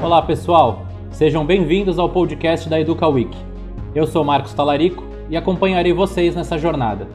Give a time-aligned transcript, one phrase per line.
[0.00, 3.36] Olá pessoal, sejam bem-vindos ao podcast da Educa Week.
[3.92, 7.08] Eu sou Marcos Talarico e acompanharei vocês nessa jornada.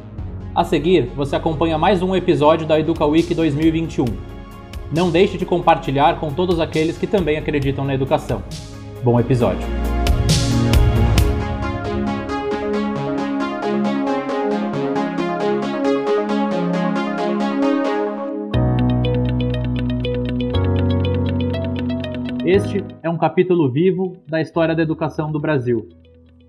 [0.53, 4.05] A seguir, você acompanha mais um episódio da Educa Week 2021.
[4.93, 8.43] Não deixe de compartilhar com todos aqueles que também acreditam na educação.
[9.01, 9.82] Bom episódio!
[22.63, 25.89] Este é um capítulo vivo da história da educação do Brasil.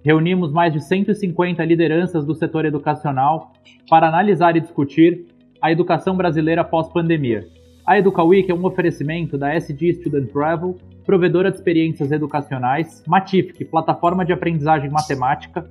[0.04, 3.52] Reunimos mais de 150 lideranças do setor educacional
[3.90, 5.26] para analisar e discutir
[5.60, 7.44] a educação brasileira pós-pandemia.
[7.84, 14.24] A EducaWeek é um oferecimento da SG Student Travel, provedora de experiências educacionais, Matific, plataforma
[14.24, 15.68] de aprendizagem matemática,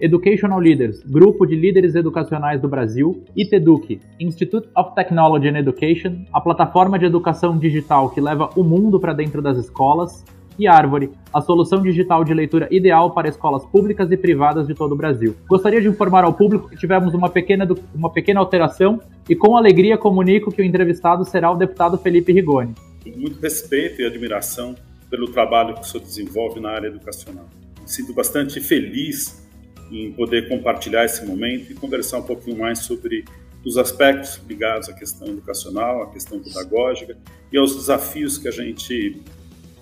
[0.00, 6.40] Educational Leaders, grupo de líderes educacionais do Brasil, ITEDUC, Institute of Technology and Education, a
[6.40, 10.22] plataforma de educação digital que leva o mundo para dentro das escolas,
[10.58, 14.92] e Árvore, a solução digital de leitura ideal para escolas públicas e privadas de todo
[14.92, 15.34] o Brasil.
[15.48, 19.98] Gostaria de informar ao público que tivemos uma pequena, uma pequena alteração e com alegria
[19.98, 22.74] comunico que o entrevistado será o deputado Felipe Rigoni.
[23.16, 24.74] Muito respeito e admiração
[25.10, 27.46] pelo trabalho que o senhor desenvolve na área educacional.
[27.84, 29.45] Sinto bastante feliz
[29.90, 33.24] em poder compartilhar esse momento e conversar um pouquinho mais sobre
[33.64, 37.16] os aspectos ligados à questão educacional, à questão pedagógica
[37.52, 39.20] e aos desafios que a gente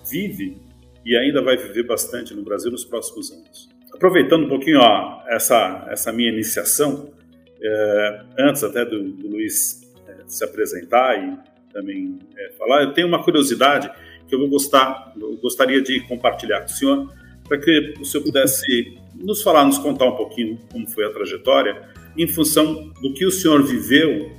[0.09, 0.57] vive
[1.05, 3.69] e ainda vai viver bastante no Brasil nos próximos anos.
[3.93, 7.13] Aproveitando um pouquinho ó, essa, essa minha iniciação,
[7.61, 11.37] é, antes até do, do Luiz é, se apresentar e
[11.71, 13.89] também é, falar, eu tenho uma curiosidade
[14.27, 17.13] que eu vou gostar, eu gostaria de compartilhar com o senhor,
[17.47, 21.81] para que o senhor pudesse nos falar, nos contar um pouquinho como foi a trajetória,
[22.17, 24.31] em função do que o senhor viveu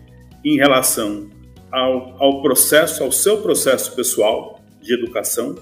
[0.44, 1.28] em relação
[1.70, 5.54] ao, ao processo, ao seu processo pessoal de educação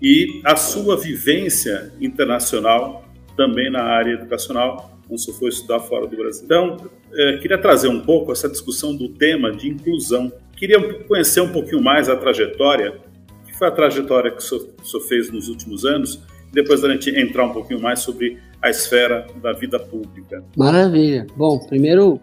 [0.00, 3.04] e a sua vivência internacional
[3.36, 6.44] também na área educacional, quando você foi estudar fora do Brasil.
[6.44, 6.76] Então,
[7.12, 10.32] é, queria trazer um pouco essa discussão do tema de inclusão.
[10.56, 12.98] Queria conhecer um pouquinho mais a trajetória,
[13.46, 16.20] que foi a trajetória que o senhor, o senhor fez nos últimos anos,
[16.52, 20.42] depois a gente entrar um pouquinho mais sobre a esfera da vida pública.
[20.56, 21.26] Maravilha.
[21.36, 22.20] Bom, primeiro,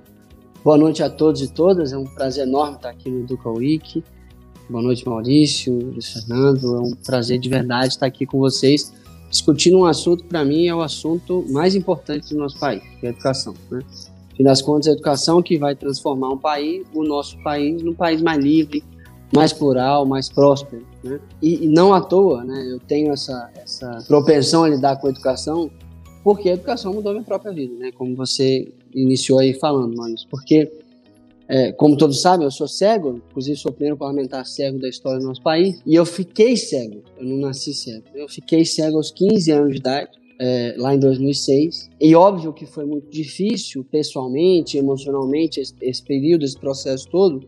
[0.64, 1.94] boa noite a todos e todas.
[1.94, 4.04] É um prazer enorme estar aqui no Educa Week.
[4.70, 6.76] Boa noite, Maurício, Luiz Fernando.
[6.76, 8.92] É um prazer de verdade estar aqui com vocês,
[9.30, 13.10] discutindo um assunto para mim, é o assunto mais importante do nosso país, que é
[13.10, 13.54] a educação.
[13.70, 13.80] Né?
[14.34, 18.22] Afinal das contas, a educação que vai transformar um país, o nosso país, num país
[18.22, 18.84] mais livre,
[19.36, 20.86] mais plural, mais próspero.
[21.04, 21.20] Né?
[21.42, 25.10] E, e, não à toa, né, eu tenho essa, essa propensão a lidar com a
[25.10, 25.70] educação,
[26.24, 27.92] porque a educação mudou a minha própria vida, né?
[27.92, 30.28] como você iniciou aí falando, Maurício.
[30.30, 30.72] Porque,
[31.48, 35.20] é, como todos sabem, eu sou cego, inclusive sou o primeiro parlamentar cego da história
[35.20, 39.12] do nosso país, e eu fiquei cego, eu não nasci cego, eu fiquei cego aos
[39.12, 40.10] 15 anos de idade,
[40.40, 41.90] é, lá em 2006.
[42.00, 47.48] E óbvio que foi muito difícil, pessoalmente, emocionalmente, esse, esse período, esse processo todo,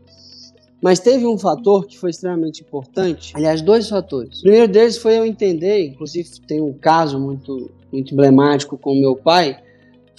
[0.82, 4.40] mas teve um fator que foi extremamente importante, aliás, dois fatores.
[4.40, 9.16] O primeiro deles foi eu entender, inclusive tem um caso muito, muito emblemático com meu
[9.16, 9.58] pai,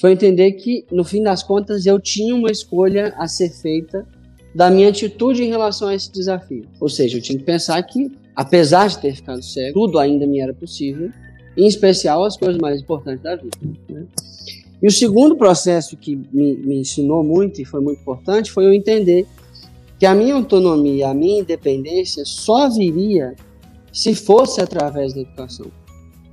[0.00, 4.06] foi entender que, no fim das contas, eu tinha uma escolha a ser feita
[4.54, 6.64] da minha atitude em relação a esse desafio.
[6.80, 10.40] Ou seja, eu tinha que pensar que, apesar de ter ficado cego, tudo ainda me
[10.40, 11.10] era possível,
[11.56, 13.58] em especial as coisas mais importantes da vida.
[13.88, 14.04] Né?
[14.80, 18.72] E o segundo processo que me, me ensinou muito e foi muito importante foi eu
[18.72, 19.26] entender
[19.98, 23.34] que a minha autonomia, a minha independência só viria
[23.92, 25.66] se fosse através da educação.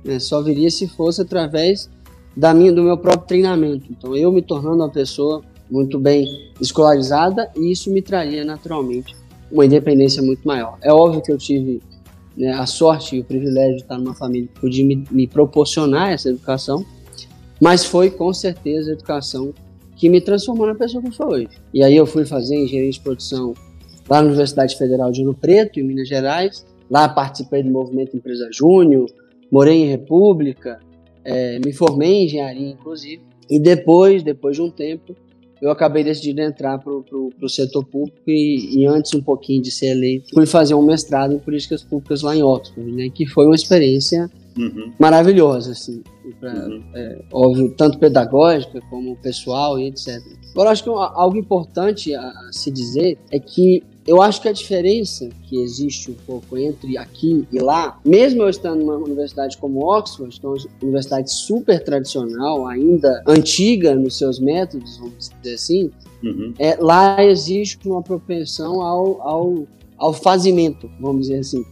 [0.04, 0.18] Né?
[0.20, 1.90] Só viria se fosse através
[2.36, 3.86] da minha, do meu próprio treinamento.
[3.90, 9.16] Então, eu me tornando uma pessoa muito bem escolarizada, e isso me traria naturalmente
[9.50, 10.78] uma independência muito maior.
[10.80, 11.82] É óbvio que eu tive
[12.36, 16.12] né, a sorte e o privilégio de estar numa família que podia me, me proporcionar
[16.12, 16.84] essa educação,
[17.60, 19.52] mas foi com certeza a educação
[19.96, 21.48] que me transformou na pessoa que eu sou hoje.
[21.72, 23.54] E aí eu fui fazer engenharia de produção
[24.08, 26.64] lá na Universidade Federal de Ouro Preto, em Minas Gerais.
[26.90, 29.10] Lá participei do movimento Empresa Júnior,
[29.50, 30.78] morei em República,
[31.24, 33.22] é, me formei em engenharia, inclusive.
[33.50, 35.16] E depois, depois de um tempo,
[35.60, 39.92] eu acabei decidindo entrar para o setor público e, e, antes um pouquinho de ser
[39.92, 43.54] eleito, fui fazer um mestrado em políticas públicas lá em Oxford, né, que foi uma
[43.54, 44.92] experiência uhum.
[44.98, 46.02] maravilhosa, assim,
[46.40, 46.82] pra, uhum.
[46.94, 50.20] é, óbvio, tanto pedagógica como pessoal e etc.
[50.52, 54.52] Agora, acho que algo importante a, a se dizer é que eu acho que a
[54.52, 59.84] diferença que existe um pouco entre aqui e lá, mesmo eu estando numa universidade como
[59.84, 65.90] Oxford, que é uma universidade super tradicional, ainda antiga nos seus métodos, vamos dizer assim,
[66.22, 66.54] uhum.
[66.56, 69.66] é, lá existe uma propensão ao, ao,
[69.98, 71.64] ao fazimento, vamos dizer assim.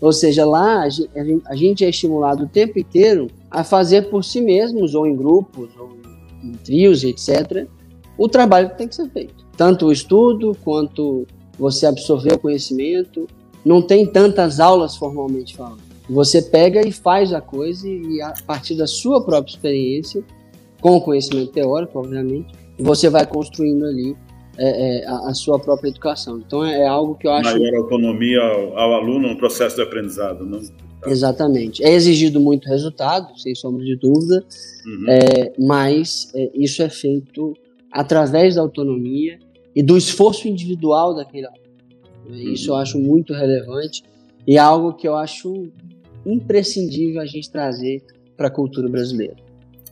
[0.00, 4.94] Ou seja, lá a gente, é estimulado o tempo inteiro a fazer por si mesmos,
[4.94, 5.96] ou em grupos, ou
[6.42, 7.66] em trios, etc.,
[8.16, 9.44] o trabalho que tem que ser feito.
[9.56, 11.26] Tanto o estudo, quanto
[11.58, 13.26] você absorver o conhecimento.
[13.64, 15.82] Não tem tantas aulas formalmente falando.
[16.08, 20.22] Você pega e faz a coisa e a partir da sua própria experiência,
[20.80, 24.14] com o conhecimento teórico, obviamente, você vai construindo ali
[24.56, 26.38] é, é, a, a, sua própria educação.
[26.38, 27.58] Então é, é, algo que eu acho.
[27.58, 30.60] Maior autonomia ao, ao, aluno no processo de aprendizado, não?
[31.06, 31.84] Exatamente.
[31.84, 34.44] É exigido muito resultado, sem sombra de dúvida,
[34.86, 35.04] uhum.
[35.08, 37.54] É, mas é, isso é feito
[37.90, 39.38] através da autonomia
[39.74, 41.62] e do esforço individual daquele aluno.
[42.26, 42.52] Uhum.
[42.52, 44.02] Isso eu acho muito relevante
[44.46, 45.68] e é algo que eu acho
[46.24, 48.02] imprescindível a gente trazer
[48.36, 49.43] para a cultura brasileira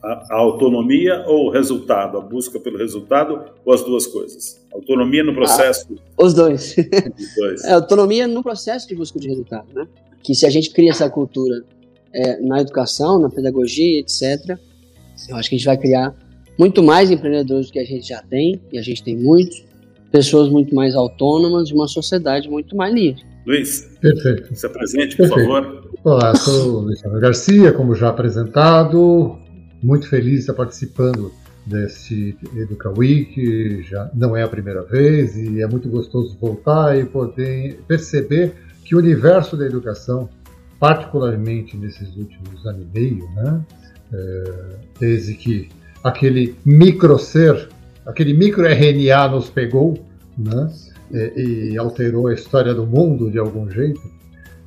[0.03, 4.61] a, autonomia ou o resultado, a busca pelo resultado ou as duas coisas?
[4.73, 5.87] Autonomia no processo?
[5.91, 6.75] Ah, os dois.
[6.77, 7.63] Os dois.
[7.65, 9.87] É, autonomia no processo de busca de resultado, né?
[10.21, 11.63] Que se a gente cria essa cultura
[12.13, 14.57] é, na educação, na pedagogia, etc.,
[15.29, 16.13] eu acho que a gente vai criar
[16.59, 19.63] muito mais empreendedores do que a gente já tem, e a gente tem muitos,
[20.11, 23.23] pessoas muito mais autônomas e uma sociedade muito mais livre.
[23.45, 24.55] Luiz, Perfeito.
[24.55, 25.51] se apresente, por Perfeito.
[25.51, 25.89] favor.
[26.03, 29.37] Olá, sou Luiz Garcia, como já apresentado,
[29.83, 31.31] muito feliz de estar participando
[31.65, 37.05] desse Educa Week, já não é a primeira vez e é muito gostoso voltar e
[37.05, 38.53] poder perceber
[38.83, 40.29] que o universo da educação,
[40.79, 43.61] particularmente nesses últimos anos e meio, né,
[44.11, 45.69] é, desde que
[46.03, 47.69] aquele micro ser,
[48.05, 49.97] aquele micro RNA nos pegou,
[50.37, 50.69] né,
[51.11, 54.01] e, e alterou a história do mundo de algum jeito,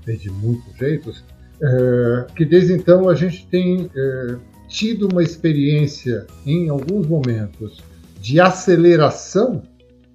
[0.06, 1.24] de muitos jeitos,
[1.60, 4.36] é, que desde então a gente tem é,
[4.76, 7.82] tido uma experiência, em alguns momentos,
[8.20, 9.62] de aceleração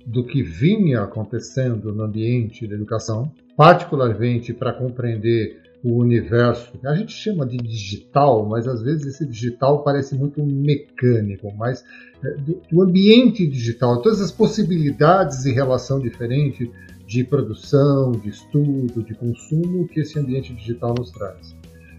[0.05, 6.73] do que vinha acontecendo no ambiente da educação, particularmente para compreender o universo.
[6.85, 11.83] A gente chama de digital, mas às vezes esse digital parece muito mecânico, mas
[12.23, 12.35] é,
[12.71, 16.71] do, ambiente digital, todas as possibilidades e relação diferente
[17.07, 21.55] de produção, de estudo, de consumo que esse ambiente digital nos traz.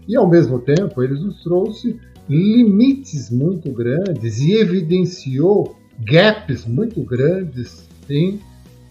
[0.07, 1.99] E ao mesmo tempo, ele nos trouxe
[2.29, 8.39] limites muito grandes e evidenciou gaps muito grandes em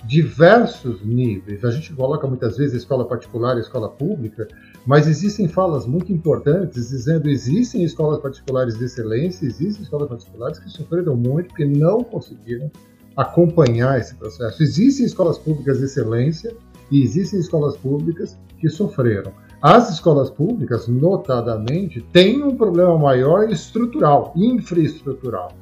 [0.05, 1.65] diversos níveis.
[1.65, 4.49] A gente coloca muitas vezes escola particular e escola pública,
[4.85, 10.69] mas existem falas muito importantes dizendo existem escolas particulares de excelência, existem escolas particulares que
[10.71, 12.71] sofreram muito porque não conseguiram
[13.17, 14.63] acompanhar esse processo.
[14.63, 16.55] Existem escolas públicas de excelência
[16.91, 19.33] e existem escolas públicas que sofreram.
[19.63, 25.53] As escolas públicas, notadamente, têm um problema maior estrutural, infraestrutural.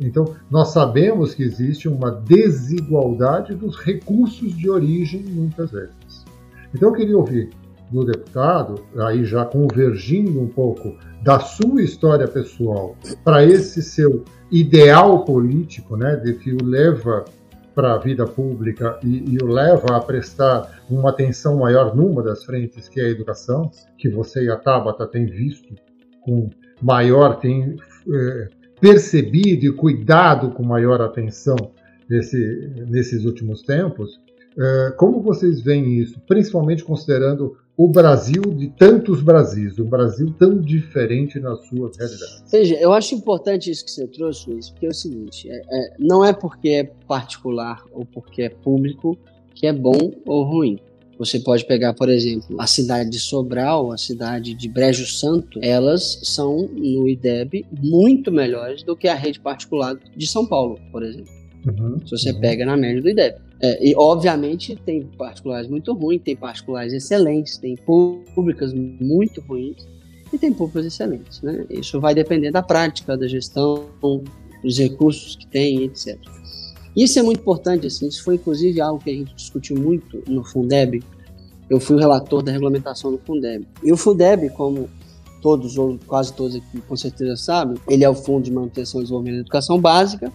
[0.00, 6.24] Então, nós sabemos que existe uma desigualdade dos recursos de origem, muitas vezes.
[6.74, 7.50] Então, eu queria ouvir
[7.88, 15.24] do deputado, aí já convergindo um pouco da sua história pessoal para esse seu ideal
[15.24, 17.24] político, né, de que o leva
[17.74, 22.44] para a vida pública e, e, o leva a prestar uma atenção maior numa das
[22.44, 25.74] frentes, que é a educação, que você e a Tabata têm visto
[26.22, 26.48] com
[26.80, 27.76] maior, têm
[28.08, 28.48] é,
[28.80, 31.56] percebido e cuidado com maior atenção
[32.08, 34.20] nesse, nesses últimos tempos.
[34.56, 40.60] É, como vocês veem isso, principalmente considerando o Brasil de tantos Brasis, um Brasil tão
[40.60, 42.44] diferente na sua realidade.
[42.50, 45.94] Veja, eu acho importante isso que você trouxe, Luiz, porque é o seguinte: é, é,
[45.98, 49.18] não é porque é particular ou porque é público
[49.54, 50.78] que é bom ou ruim.
[51.18, 56.18] Você pode pegar, por exemplo, a cidade de Sobral, a cidade de Brejo Santo, elas
[56.24, 61.32] são no IDEB muito melhores do que a rede particular de São Paulo, por exemplo.
[61.66, 62.40] Uhum, Se você uhum.
[62.40, 63.36] pega na média do IDEB.
[63.64, 69.88] É, e, obviamente, tem particulares muito ruins, tem particulares excelentes, tem públicas muito ruins
[70.30, 71.40] e tem públicas excelentes.
[71.40, 71.64] Né?
[71.70, 73.86] Isso vai depender da prática, da gestão,
[74.62, 76.18] dos recursos que tem, etc.
[76.94, 80.44] Isso é muito importante, assim, isso foi inclusive algo que a gente discutiu muito no
[80.44, 81.02] Fundeb.
[81.70, 83.66] Eu fui o relator da regulamentação do Fundeb.
[83.82, 84.90] E o Fundeb, como
[85.40, 89.04] todos ou quase todos aqui com certeza sabem, ele é o Fundo de Manutenção e
[89.04, 90.30] Desenvolvimento da Educação Básica,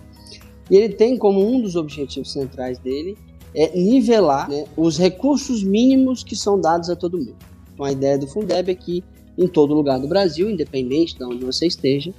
[0.69, 3.17] e ele tem como um dos objetivos centrais dele
[3.55, 7.37] é nivelar né, os recursos mínimos que são dados a todo mundo.
[7.73, 9.03] Então a ideia do Fundeb é que
[9.37, 12.13] em todo lugar do Brasil, independente de onde você esteja,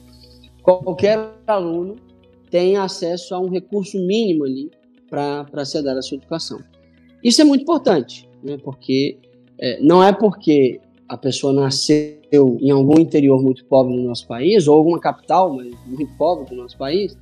[0.63, 1.97] qualquer aluno
[2.51, 4.71] tenha acesso a um recurso mínimo ali
[5.09, 6.61] para ser dado a sua educação.
[7.23, 9.19] Isso é muito importante, né, porque
[9.59, 12.19] é, não é porque a pessoa nasceu
[12.61, 16.57] em algum interior muito pobre do nosso país, ou alguma capital mas muito pobre do
[16.57, 17.17] nosso país,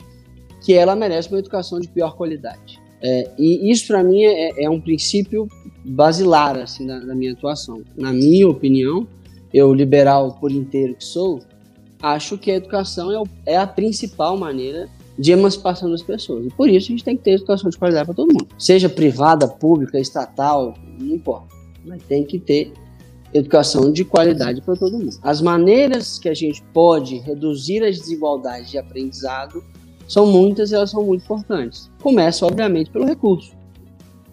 [0.63, 2.81] que ela merece uma educação de pior qualidade.
[3.01, 5.49] É, e isso, para mim, é, é, um princípio
[5.85, 7.83] basilar assim, da, minha atuação.
[7.97, 9.07] Na minha opinião,
[9.53, 11.41] eu liberal por inteiro que sou,
[12.03, 14.89] acho que a educação é, o, é a principal maneira
[15.19, 16.47] de emancipação das pessoas.
[16.47, 18.49] E por isso a gente tem que ter educação de qualidade para todo mundo.
[18.59, 21.55] Seja privada, pública, estatal, não importa.
[21.85, 22.73] Mas tem que ter
[23.33, 25.19] educação de qualidade para todo mundo.
[25.23, 29.63] As maneiras que a gente pode reduzir as desigualdades de aprendizado
[30.09, 31.91] são muitas e elas são muito importantes.
[32.03, 33.53] Começa, obviamente, pelo recurso.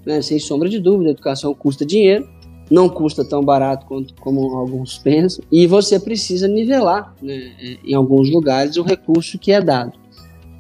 [0.06, 0.22] Né?
[0.22, 2.28] Sem sombra de dúvida, a educação custa dinheiro,
[2.72, 8.32] não custa tão barato quanto como alguns pensam, e você precisa nivelar né, em alguns
[8.32, 9.94] lugares o recurso que é dado.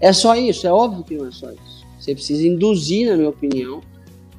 [0.02, 0.68] É só isso?
[0.68, 1.86] É óbvio que não é só isso.
[2.00, 3.82] Você precisa induzir, na minha opinião,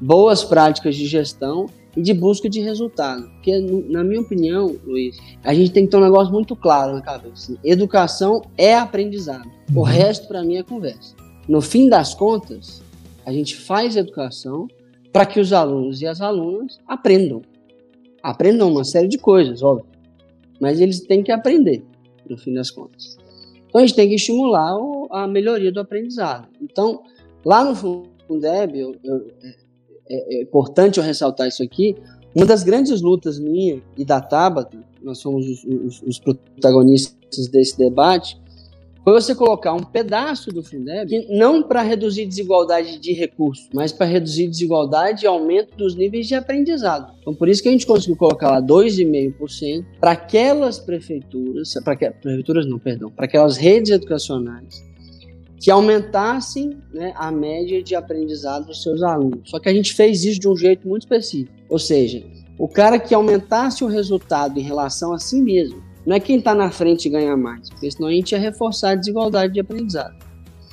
[0.00, 3.28] boas práticas de gestão e de busca de resultado.
[3.30, 7.00] Porque, na minha opinião, Luiz, a gente tem que ter um negócio muito claro na
[7.00, 7.56] cabeça.
[7.64, 9.50] Educação é aprendizado.
[9.74, 9.84] O uhum.
[9.84, 11.16] resto, para mim, é conversa.
[11.48, 12.82] No fim das contas,
[13.24, 14.68] a gente faz educação
[15.12, 17.40] para que os alunos e as alunas aprendam.
[18.22, 19.86] Aprendam uma série de coisas, óbvio.
[20.60, 21.82] Mas eles têm que aprender,
[22.28, 23.16] no fim das contas.
[23.68, 24.74] Então, a gente tem que estimular
[25.10, 26.48] a melhoria do aprendizado.
[26.60, 27.02] Então,
[27.44, 29.26] lá no Fundeb, eu, eu,
[30.08, 31.96] é, é importante eu ressaltar isso aqui,
[32.34, 37.78] uma das grandes lutas minha e da Tabata, nós somos os, os, os protagonistas desse
[37.78, 38.38] debate,
[39.02, 44.04] foi você colocar um pedaço do Fundeb, não para reduzir desigualdade de recursos, mas para
[44.04, 47.14] reduzir desigualdade e aumento dos níveis de aprendizado.
[47.20, 52.66] Então, por isso que a gente conseguiu colocar lá 2,5% para aquelas prefeituras, para prefeituras
[52.66, 54.84] não, perdão, para aquelas redes educacionais
[55.58, 59.50] que aumentassem né, a média de aprendizado dos seus alunos.
[59.50, 61.52] Só que a gente fez isso de um jeito muito específico.
[61.68, 62.22] Ou seja,
[62.58, 65.84] o cara que aumentasse o resultado em relação a si mesmo.
[66.04, 68.94] Não é quem está na frente ganha mais, porque senão a gente ia reforçar a
[68.94, 70.14] desigualdade de aprendizado.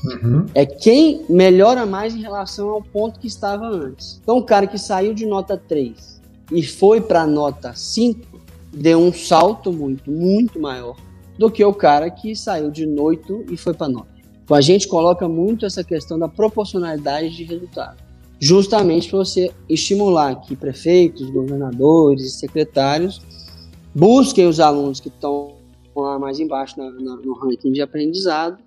[0.05, 0.45] Uhum.
[0.53, 4.19] É quem melhora mais em relação ao ponto que estava antes.
[4.21, 6.21] Então, o cara que saiu de nota 3
[6.51, 10.95] e foi para nota 5 deu um salto muito, muito maior
[11.37, 14.12] do que o cara que saiu de 8 e foi para 9.
[14.49, 17.97] A gente coloca muito essa questão da proporcionalidade de resultado,
[18.39, 23.21] justamente para você estimular que prefeitos, governadores secretários
[23.95, 25.55] busquem os alunos que estão
[25.95, 28.57] lá mais embaixo na, na, no ranking de aprendizado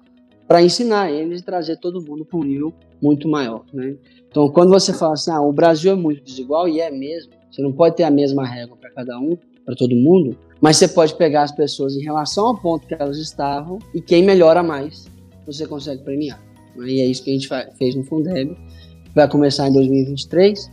[0.46, 3.64] para ensinar eles e trazer todo mundo para um nível muito maior.
[3.74, 3.96] Né?
[4.28, 7.60] Então, quando você fala assim, ah, o Brasil é muito desigual, e é mesmo, você
[7.60, 11.16] não pode ter a mesma regra para cada um, para todo mundo, mas você pode
[11.16, 15.06] pegar as pessoas em relação ao ponto que elas estavam e quem melhora mais
[15.46, 16.42] você consegue premiar.
[16.84, 17.48] E é isso que a gente
[17.78, 18.56] fez no Fundeb.
[19.14, 20.70] Vai começar em 2023.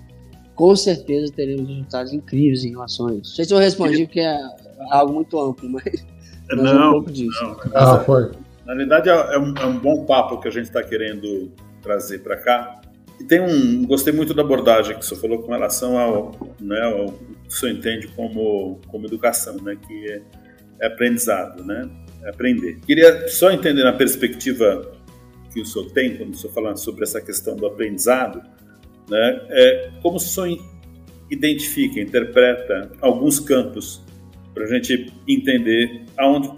[0.55, 3.29] Com certeza teremos resultados incríveis em relação a isso.
[3.29, 4.39] Não sei se eu respondi, porque é
[4.91, 5.83] algo muito amplo, mas,
[6.49, 7.43] mas não, é um pouco disso.
[7.43, 8.31] Não, ah, foi.
[8.65, 11.51] Na verdade, é, é um, é um bom papo que a gente está querendo
[11.81, 12.81] trazer para cá.
[13.19, 13.85] E tem um.
[13.85, 17.75] Gostei muito da abordagem que você falou com relação ao, né, ao que o senhor
[17.75, 20.21] entende como, como educação, né, que é,
[20.81, 21.89] é aprendizado, né?
[22.27, 22.79] Aprender.
[22.85, 24.91] Queria só entender na perspectiva
[25.53, 28.41] que o senhor tem, quando o senhor fala sobre essa questão do aprendizado,
[29.09, 30.57] né, é, como o senhor
[31.29, 34.01] identifica, interpreta alguns campos
[34.53, 36.51] para a gente entender aonde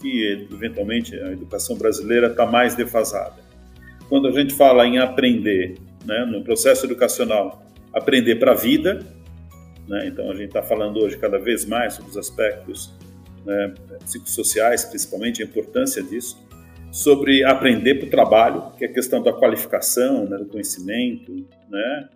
[0.00, 3.36] que eventualmente a educação brasileira está mais defasada.
[4.08, 9.04] Quando a gente fala em aprender, né, no processo educacional, aprender para a vida,
[9.88, 12.92] né, então a gente está falando hoje cada vez mais sobre os aspectos
[13.46, 13.72] né,
[14.04, 16.44] psicossociais, principalmente, a importância disso,
[16.90, 22.08] sobre aprender para o trabalho, que é a questão da qualificação, né, do conhecimento, né,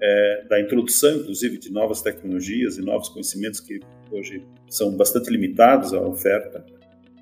[0.00, 3.80] é, da introdução, inclusive, de novas tecnologias e novos conhecimentos que
[4.10, 6.64] hoje são bastante limitados à oferta,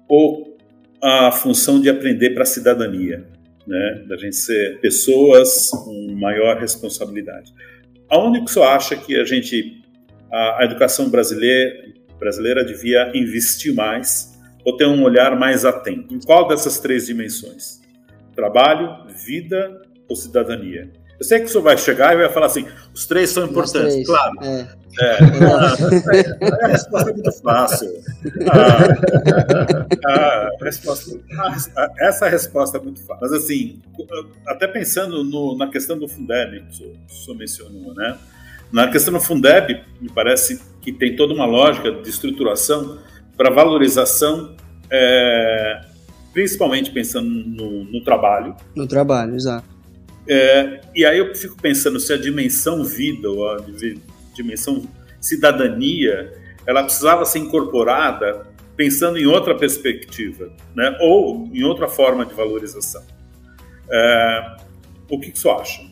[0.08, 0.56] ou
[1.02, 3.24] a função de aprender para a cidadania,
[3.66, 7.52] né, da gente ser pessoas com maior responsabilidade.
[8.08, 9.82] Aonde que você acha que a gente,
[10.30, 11.92] a, a educação brasileira,
[12.24, 14.32] brasileira devia investir mais
[14.64, 16.14] ou ter um olhar mais atento.
[16.14, 17.80] Em qual dessas três dimensões?
[18.34, 20.90] Trabalho, vida ou cidadania?
[21.18, 23.92] Eu sei que o senhor vai chegar e vai falar assim: os três são importantes,
[23.92, 24.06] três.
[24.06, 24.32] claro.
[24.42, 24.66] É.
[25.00, 25.18] É.
[26.64, 28.02] a resposta é muito fácil.
[30.06, 31.20] A, a resposta,
[31.76, 33.20] a, essa resposta é muito fácil.
[33.20, 33.82] Mas, assim,
[34.46, 38.16] até pensando no, na questão do Fundeb, que o senhor mencionou, né?
[38.72, 42.98] Na questão do Fundeb, me parece que tem toda uma lógica de estruturação
[43.38, 44.54] para valorização,
[44.90, 45.80] é,
[46.30, 48.54] principalmente pensando no, no, trabalho.
[48.76, 49.66] No trabalho, exato.
[50.28, 53.64] É, e aí eu fico pensando se a dimensão vida ou a
[54.34, 54.86] dimensão
[55.20, 56.30] cidadania
[56.66, 60.98] ela precisava ser incorporada pensando em outra perspectiva, né?
[61.00, 63.02] ou em outra forma de valorização.
[63.90, 64.56] É,
[65.08, 65.82] o que, que você acha?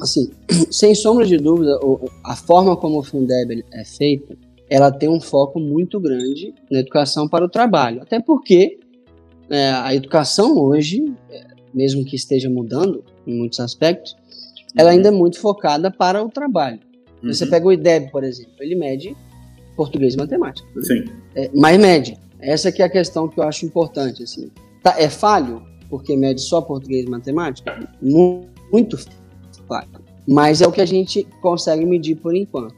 [0.00, 0.30] Assim,
[0.70, 1.78] sem sombra de dúvida,
[2.24, 4.36] a forma como o Fundeb é feita,
[4.68, 8.02] ela tem um foco muito grande na educação para o trabalho.
[8.02, 8.78] Até porque
[9.50, 14.16] é, a educação hoje, é, mesmo que esteja mudando em muitos aspectos,
[14.76, 16.80] ela ainda é muito focada para o trabalho.
[17.22, 17.32] Uhum.
[17.32, 19.14] Você pega o IDEB, por exemplo, ele mede
[19.76, 20.66] português e matemática.
[20.74, 20.82] Né?
[20.82, 21.04] Sim.
[21.34, 22.16] É, mas mede.
[22.40, 24.22] Essa que é a questão que eu acho importante.
[24.22, 24.50] Assim.
[24.82, 27.88] Tá, é falho porque mede só português e matemática?
[28.00, 28.96] Muito
[30.26, 32.74] Mas é o que a gente consegue medir por enquanto.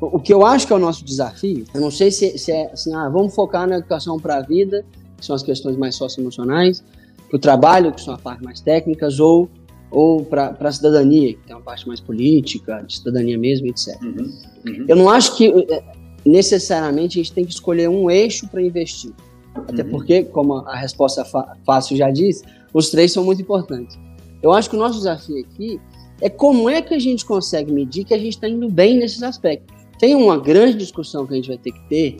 [0.00, 2.70] O que eu acho que é o nosso desafio, eu não sei se, se é
[2.72, 4.84] assim, ah, vamos focar na educação para a vida,
[5.16, 6.84] que são as questões mais socioemocionais,
[7.28, 9.48] para o trabalho, que são as partes mais técnicas, ou,
[9.90, 14.00] ou para a cidadania, que tem uma parte mais política, de cidadania mesmo, etc.
[14.02, 14.32] Uhum,
[14.66, 14.84] uhum.
[14.86, 15.82] Eu não acho que eh,
[16.26, 19.12] necessariamente a gente tem que escolher um eixo para investir.
[19.54, 19.90] Até uhum.
[19.90, 21.24] porque, como a resposta
[21.64, 23.98] fácil já diz, os três são muito importantes.
[24.42, 25.80] Eu acho que o nosso desafio aqui
[26.24, 29.22] é como é que a gente consegue medir que a gente está indo bem nesses
[29.22, 29.76] aspectos.
[29.98, 32.16] Tem uma grande discussão que a gente vai ter que ter,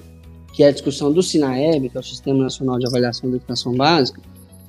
[0.52, 3.72] que é a discussão do SINAEB, que é o Sistema Nacional de Avaliação da Educação
[3.74, 4.20] Básica,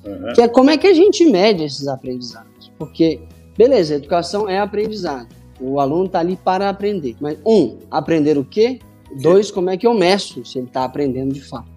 [0.06, 0.32] uhum.
[0.32, 2.72] que é como é que a gente mede esses aprendizados.
[2.78, 3.20] Porque,
[3.58, 5.28] beleza, educação é aprendizado.
[5.60, 7.14] O aluno está ali para aprender.
[7.20, 8.78] Mas, um, aprender o quê?
[9.20, 11.68] Dois, como é que eu meço se ele está aprendendo de fato?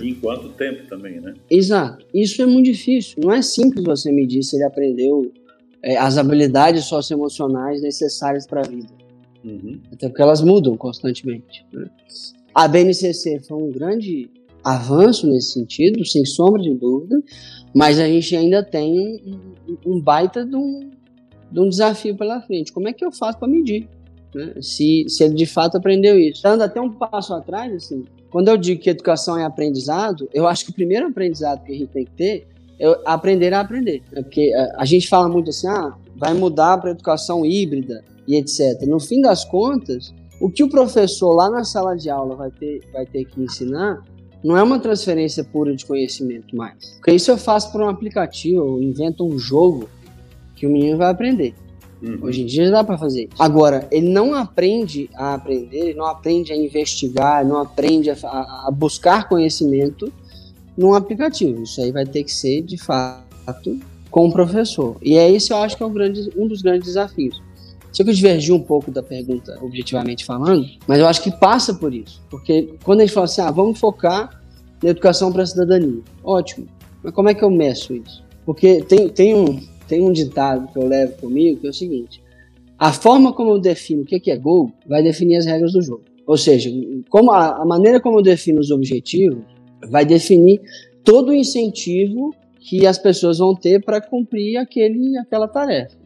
[0.00, 1.34] E em quanto tempo também, né?
[1.50, 2.06] Exato.
[2.14, 3.18] Isso é muito difícil.
[3.22, 5.30] Não é simples você medir se ele aprendeu
[5.98, 8.92] as habilidades socioemocionais necessárias para a vida.
[9.44, 9.78] Uhum.
[9.92, 11.66] Até porque elas mudam constantemente.
[11.72, 11.86] Né?
[12.54, 14.30] A BNCC foi um grande
[14.62, 17.22] avanço nesse sentido, sem sombra de dúvida,
[17.74, 20.90] mas a gente ainda tem um, um baita de um,
[21.50, 22.72] de um, desafio pela frente.
[22.72, 23.86] Como é que eu faço para medir?
[24.34, 24.54] Né?
[24.62, 26.42] Se, se ele de fato aprendeu isso.
[26.42, 30.64] Dando até um passo atrás, assim, quando eu digo que educação é aprendizado, eu acho
[30.64, 32.46] que o primeiro aprendizado que a gente tem que ter
[32.78, 34.02] é aprender a aprender.
[34.12, 34.22] Né?
[34.22, 38.82] Porque a, a gente fala muito assim, ah, vai mudar para educação híbrida, e etc.
[38.86, 42.80] No fim das contas, o que o professor lá na sala de aula vai ter,
[42.92, 44.02] vai ter que ensinar
[44.42, 46.96] não é uma transferência pura de conhecimento mais.
[46.96, 49.88] Porque isso eu faço por um aplicativo, eu invento um jogo
[50.54, 51.54] que o menino vai aprender.
[52.02, 52.18] Uhum.
[52.20, 53.30] Hoje em dia já dá para fazer.
[53.38, 58.16] Agora, ele não aprende a aprender, ele não aprende a investigar, não aprende a,
[58.66, 60.12] a buscar conhecimento
[60.76, 61.62] num aplicativo.
[61.62, 63.78] Isso aí vai ter que ser, de fato,
[64.10, 64.96] com o professor.
[65.02, 67.42] E é isso eu acho que é um, grande, um dos grandes desafios.
[67.92, 71.72] Sei que eu divergi um pouco da pergunta, objetivamente falando, mas eu acho que passa
[71.74, 72.20] por isso.
[72.28, 74.42] Porque quando a gente fala assim, ah, vamos focar
[74.82, 76.02] na educação para a cidadania.
[76.22, 76.66] Ótimo.
[77.02, 78.24] Mas como é que eu meço isso?
[78.44, 82.22] Porque tem, tem, um, tem um ditado que eu levo comigo que é o seguinte:
[82.78, 86.02] a forma como eu defino o que é gol vai definir as regras do jogo.
[86.26, 86.70] Ou seja,
[87.10, 89.44] como a, a maneira como eu defino os objetivos
[89.90, 90.60] vai definir
[91.02, 95.96] todo o incentivo que as pessoas vão ter para cumprir aquele, aquela tarefa.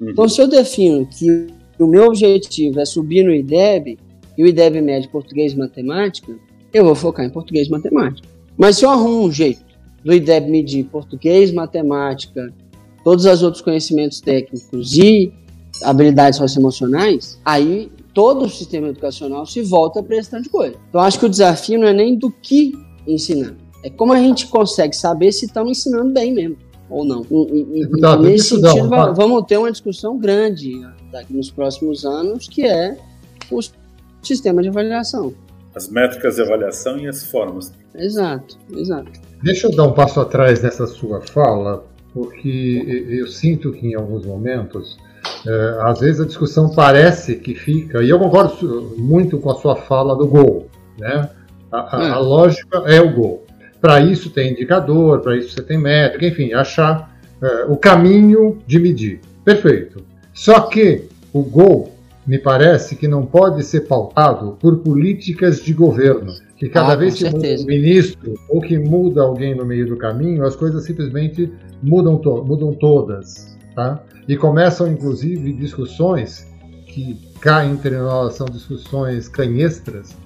[0.00, 0.10] Uhum.
[0.10, 3.98] Então, se eu defino que o meu objetivo é subir no IDEB,
[4.38, 6.36] e o IDEB mede português e matemática,
[6.72, 8.28] eu vou focar em português e matemática.
[8.56, 9.64] Mas se eu arrumo um jeito
[10.04, 12.52] do IDEB medir português, matemática,
[13.02, 15.32] todos os outros conhecimentos técnicos e
[15.82, 20.76] habilidades socioemocionais, aí todo o sistema educacional se volta para esse tanto de coisa.
[20.88, 22.72] Então, acho que o desafio não é nem do que
[23.06, 26.56] ensinar, é como a gente consegue saber se estamos ensinando bem mesmo
[26.88, 27.26] ou não.
[27.30, 30.72] E, e, tá, nesse sentido, não, vamos ter uma discussão grande
[31.10, 32.96] daqui nos próximos anos, que é
[33.50, 33.60] o
[34.22, 35.34] sistema de avaliação.
[35.74, 37.72] As métricas de avaliação e as formas.
[37.94, 39.10] Exato, exato.
[39.42, 44.24] Deixa eu dar um passo atrás nessa sua fala, porque eu sinto que em alguns
[44.24, 44.96] momentos,
[45.46, 49.76] é, às vezes a discussão parece que fica, e eu concordo muito com a sua
[49.76, 50.66] fala do gol,
[50.98, 51.28] né?
[51.76, 52.10] A, a, é.
[52.10, 53.44] a lógica é o gol.
[53.80, 58.78] Para isso tem indicador, para isso você tem métrica, enfim, achar é, o caminho de
[58.78, 59.20] medir.
[59.44, 60.02] Perfeito.
[60.32, 61.92] Só que o gol
[62.26, 66.32] me parece que não pode ser pautado por políticas de governo.
[66.56, 69.96] Que cada ah, vez que muda um ministro ou que muda alguém no meio do
[69.96, 73.56] caminho, as coisas simplesmente mudam, to mudam todas.
[73.74, 74.02] Tá?
[74.26, 76.46] E começam, inclusive, discussões
[76.86, 80.16] que cá entre nós são discussões canhestras,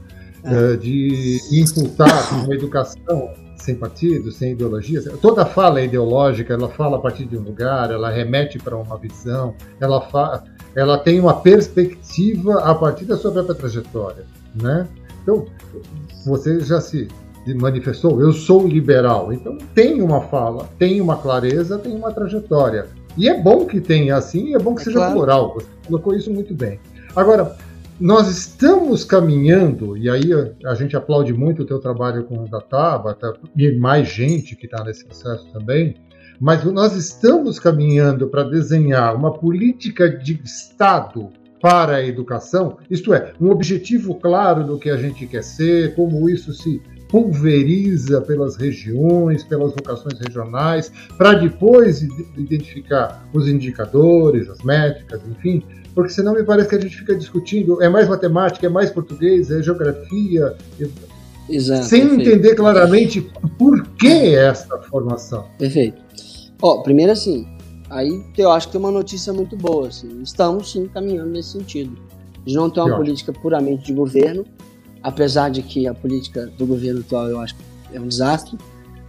[0.44, 0.76] é.
[0.76, 5.03] de imputar uma educação sem partido, sem ideologia.
[5.20, 8.96] Toda fala é ideológica, ela fala a partir de um lugar, ela remete para uma
[8.96, 10.42] visão, ela, fa...
[10.74, 14.24] ela tem uma perspectiva a partir da sua própria trajetória.
[14.61, 14.88] Né?
[15.22, 15.46] Então,
[16.24, 17.09] você já se
[17.46, 19.33] manifestou, eu sou liberal.
[19.33, 22.87] Então, tem uma fala, tem uma clareza, tem uma trajetória.
[23.16, 25.14] E é bom que tenha assim, é bom que é seja claro.
[25.14, 25.55] plural.
[25.55, 26.79] Você colocou isso muito bem.
[27.14, 27.57] Agora,
[28.01, 30.31] nós estamos caminhando, e aí
[30.65, 34.65] a gente aplaude muito o teu trabalho com o da Tabata e mais gente que
[34.65, 35.97] está nesse processo também,
[36.41, 41.29] mas nós estamos caminhando para desenhar uma política de Estado
[41.61, 46.31] para a educação, isto é, um objetivo claro do que a gente quer ser, como
[46.31, 52.01] isso se pulveriza pelas regiões, pelas vocações regionais, para depois
[52.37, 55.63] identificar os indicadores, as métricas, enfim,
[55.94, 59.50] porque senão me parece que a gente fica discutindo, é mais matemática, é mais português,
[59.50, 60.55] é geografia,
[61.48, 62.29] Exato, sem perfeito.
[62.31, 63.20] entender claramente
[63.59, 65.44] por que essa formação.
[65.59, 66.00] Perfeito.
[66.62, 67.46] Ó, primeiro assim,
[67.88, 71.96] aí eu acho que tem uma notícia muito boa, assim, estamos sim caminhando nesse sentido.
[72.46, 72.96] Não tem uma Que ótimo.
[72.96, 74.44] política puramente de governo,
[75.03, 77.62] apesar de que a política do governo atual eu acho que
[77.96, 78.57] é um desastre,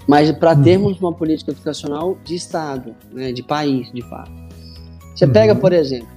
[0.07, 0.63] mas para Uhum.
[0.63, 4.31] termos uma política educacional de Estado, né, de país, de fato.
[5.15, 5.31] Você Uhum.
[5.31, 6.07] pega, por exemplo,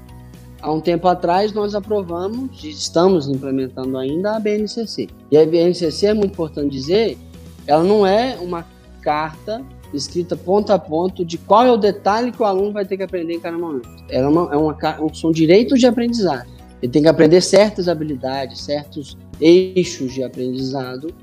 [0.64, 5.08] há um tempo atrás nós aprovamos, e estamos implementando ainda a BNCC.
[5.30, 7.18] E a BNCC, é muito importante dizer,
[7.66, 8.64] ela não é uma
[9.02, 12.96] carta escrita ponto a ponto de qual é o detalhe que o aluno vai ter
[12.96, 13.88] que aprender em cada momento.
[14.08, 16.50] Ela é uma, é uma, são direitos de aprendizagem.
[16.82, 21.14] Ele tem que aprender certas habilidades, certos eixos de aprendizado.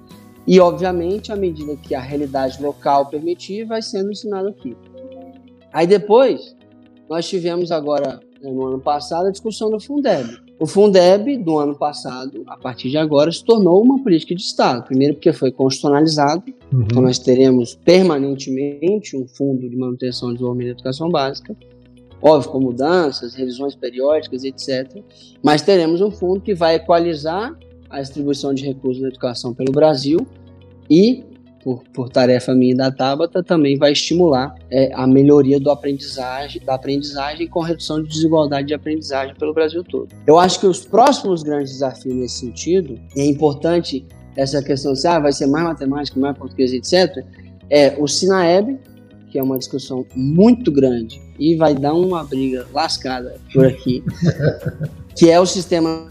[0.46, 4.78] E, obviamente, à medida que a realidade local permitir, vai sendo ensinado aqui.
[5.74, 6.56] Aí depois,
[7.10, 10.30] nós tivemos agora, no ano passado, a discussão do Fundeb.
[10.60, 14.84] O Fundeb, do ano passado, a partir de agora, se tornou uma política de Estado.
[14.86, 16.84] Primeiro porque foi constitucionalizado, Uhum.
[16.84, 21.56] então nós teremos permanentemente um fundo de manutenção e desenvolvimento da educação básica,
[22.22, 25.04] óbvio, com mudanças, revisões periódicas, etc.
[25.44, 27.54] Mas teremos um fundo que vai equalizar
[27.90, 30.26] a distribuição de recursos na educação pelo Brasil
[30.90, 31.24] e,
[31.64, 36.62] por, por tarefa minha e da Tabata, também vai estimular é, a melhoria do aprendizagem,
[36.64, 40.10] da aprendizagem com redução de desigualdade de aprendizagem pelo Brasil todo.
[40.26, 45.08] Eu acho que os próximos grandes desafios nesse sentido, e é importante essa questão de
[45.08, 47.24] ah, vai ser mais matemática, mais português, etc.,
[47.70, 48.78] é o SINAEB,
[49.30, 54.04] que é uma discussão muito grande e vai dar uma briga lascada por aqui,
[55.16, 56.08] que é o Sistema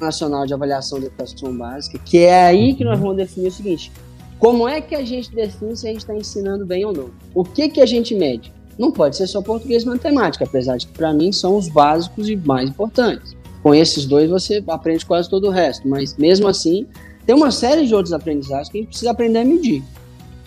[0.00, 3.92] Nacional de Avaliação da Educação Básica, que é aí que nós vamos definir o seguinte:
[4.38, 7.10] como é que a gente define se a gente está ensinando bem ou não?
[7.34, 8.52] O que, que a gente mede?
[8.78, 12.28] Não pode ser só português e matemática, apesar de que para mim são os básicos
[12.28, 13.34] e mais importantes.
[13.62, 16.86] Com esses dois você aprende quase todo o resto, mas mesmo assim
[17.24, 19.82] tem uma série de outros aprendizados que a gente precisa aprender a medir.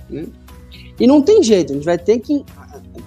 [0.10, 0.28] Né?
[1.00, 2.46] E não tem jeito, a gente vai ter que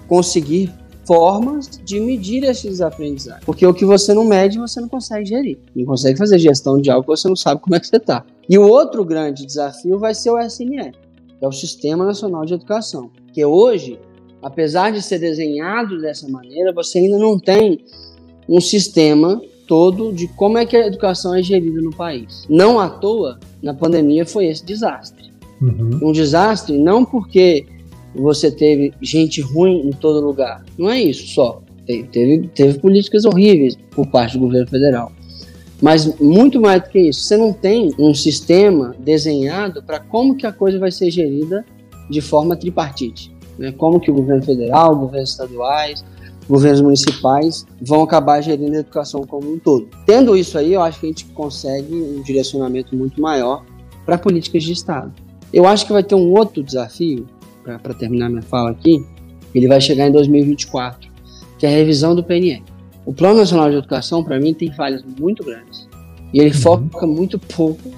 [0.07, 0.71] conseguir
[1.05, 3.43] formas de medir esses aprendizados.
[3.45, 5.57] Porque o que você não mede, você não consegue gerir.
[5.75, 8.25] Não consegue fazer gestão de algo que você não sabe como é que você está.
[8.49, 10.91] E o outro grande desafio vai ser o SNE,
[11.39, 13.09] que é o Sistema Nacional de Educação.
[13.33, 13.99] Que hoje,
[14.41, 17.83] apesar de ser desenhado dessa maneira, você ainda não tem
[18.47, 22.45] um sistema todo de como é que a educação é gerida no país.
[22.49, 25.31] Não à toa, na pandemia foi esse desastre.
[25.61, 26.09] Uhum.
[26.09, 27.65] Um desastre não porque
[28.15, 30.63] você teve gente ruim em todo lugar.
[30.77, 31.61] Não é isso só.
[31.85, 35.11] Teve, teve, políticas horríveis por parte do governo federal.
[35.81, 40.47] Mas muito mais do que isso, você não tem um sistema desenhado para como que
[40.47, 41.65] a coisa vai ser gerida
[42.09, 43.35] de forma tripartite.
[43.57, 43.73] Né?
[43.73, 46.05] Como que o governo federal, governos estaduais,
[46.47, 49.89] governos municipais vão acabar gerindo a educação como um todo.
[50.05, 53.65] Tendo isso aí, eu acho que a gente consegue um direcionamento muito maior
[54.05, 55.11] para políticas de Estado.
[55.51, 57.27] Eu acho que vai ter um outro desafio,
[57.63, 59.03] para terminar minha fala aqui,
[59.53, 61.09] ele vai chegar em 2024,
[61.57, 62.63] que é a revisão do PNE.
[63.05, 65.87] O Plano Nacional de Educação, para mim, tem falhas muito grandes.
[66.33, 66.61] E ele uhum.
[66.61, 67.91] foca muito pouco,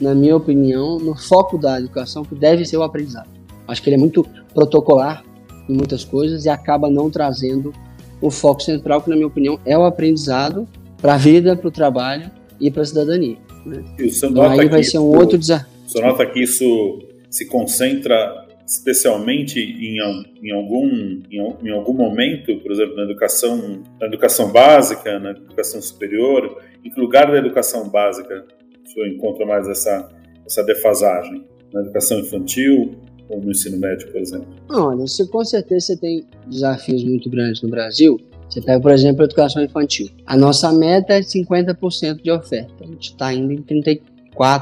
[0.00, 3.28] na minha opinião, no foco da educação, que deve ser o aprendizado.
[3.66, 5.24] Acho que ele é muito protocolar
[5.68, 7.72] em muitas coisas e acaba não trazendo
[8.20, 10.68] o foco central, que, na minha opinião, é o aprendizado
[11.00, 12.30] para a vida, para o trabalho
[12.60, 13.38] e para a cidadania.
[13.64, 13.82] Né?
[13.98, 15.66] E o então, aí vai ser um outro desafio.
[15.86, 16.98] O senhor nota que isso
[17.30, 24.06] se concentra especialmente em, em, algum, em, em, algum momento, por exemplo, na educação, na
[24.06, 28.46] educação básica, na educação superior, em que lugar da educação básica
[28.86, 30.08] o senhor encontra mais essa,
[30.46, 31.44] essa defasagem?
[31.72, 32.94] Na educação infantil
[33.28, 34.46] ou no ensino médio, por exemplo?
[34.70, 38.20] Olha, você, com certeza você tem desafios muito grandes no Brasil.
[38.48, 40.08] Você pega, por exemplo, a educação infantil.
[40.26, 42.84] A nossa meta é 50% de oferta.
[42.84, 44.00] A gente está indo em 34%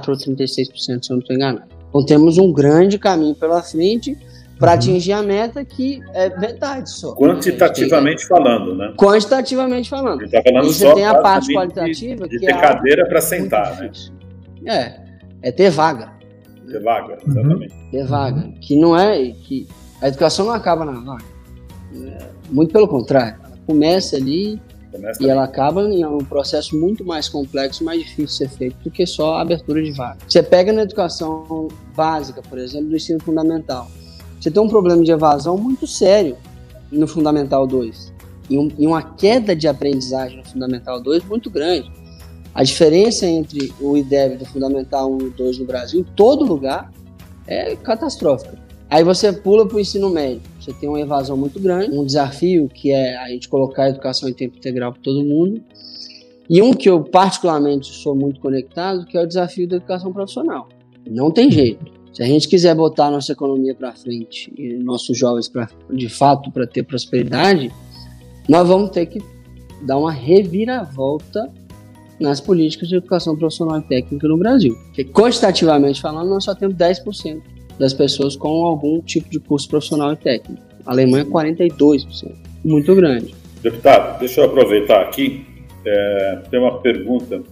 [0.09, 1.78] ou 36%, se eu não estou enganado.
[1.89, 4.17] Então temos um grande caminho pela frente
[4.59, 4.79] para uhum.
[4.79, 7.15] atingir a meta que é verdade só.
[7.15, 8.37] Quantitativamente tem...
[8.37, 8.93] falando, né?
[8.97, 10.23] Quantitativamente falando.
[10.25, 13.77] Está falando só tem a parte qualitativa de, de que ter é cadeira para sentar,
[13.79, 13.91] né?
[14.67, 15.01] É,
[15.43, 16.13] é ter vaga.
[16.67, 17.75] Ter vaga, exatamente.
[17.75, 17.91] Uhum.
[17.91, 19.69] Ter vaga, que não é que
[20.03, 21.25] a educação não acaba na vaga.
[21.95, 22.19] É,
[22.51, 27.29] muito pelo contrário, ela começa ali Começa e ela acaba em um processo muito mais
[27.29, 30.19] complexo, mais difícil de ser feito do que só a abertura de vaga.
[30.27, 33.91] Você pega na educação básica, por exemplo, do ensino fundamental,
[34.41, 36.37] você tem um problema de evasão muito sério.
[36.91, 38.15] no Fundamental 2
[38.49, 41.91] e, um, e uma queda de aprendizagem no Fundamental 2 muito grande.
[42.55, 46.91] A diferença entre o IDEB do Fundamental 1 e 2 no Brasil, em todo lugar,
[47.47, 48.59] é catastrófica.
[48.91, 50.41] Aí você pula para o ensino médio.
[50.59, 54.29] Você tem uma evasão muito grande, um desafio que é a gente colocar a educação
[54.29, 55.61] em tempo integral para todo mundo.
[56.49, 60.69] E um que eu particularmente sou muito conectado, que é o desafio da educação profissional.
[61.07, 61.85] Não tem jeito.
[62.13, 66.51] Se a gente quiser botar nossa economia para frente e nossos jovens pra, de fato
[66.51, 67.71] para ter prosperidade,
[68.49, 69.23] nós vamos ter que
[69.83, 71.53] dar uma reviravolta
[72.19, 74.75] nas políticas de educação profissional e técnica no Brasil.
[74.87, 77.43] Porque, quantitativamente falando, nós só temos 10%
[77.79, 80.63] das pessoas com algum tipo de curso profissional e técnico.
[80.85, 82.35] A Alemanha, 42%.
[82.65, 83.35] Muito grande.
[83.63, 85.47] Deputado, deixa eu aproveitar aqui.
[85.85, 87.43] É, tem uma pergunta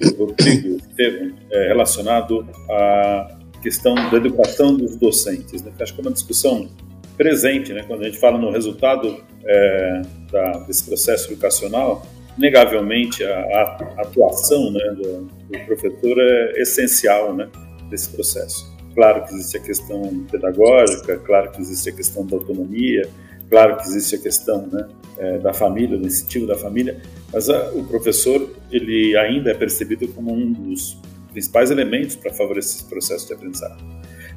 [0.00, 5.62] do Rodrigo Estevam é, relacionado à questão da educação dos docentes.
[5.62, 5.72] Né?
[5.80, 6.68] Acho que é uma discussão
[7.16, 7.84] presente, né?
[7.86, 12.04] quando a gente fala no resultado é, da, desse processo educacional,
[12.36, 17.48] negavelmente a, a atuação né, do, do, professor é essencial né,
[17.90, 18.71] desse processo.
[18.94, 23.08] Claro que existe a questão pedagógica, claro que existe a questão da autonomia,
[23.48, 27.00] claro que existe a questão né, é, da família, do incentivo da família,
[27.32, 30.98] mas a, o professor ele ainda é percebido como um dos
[31.32, 33.78] principais elementos para favorecer esse processo de aprendizagem.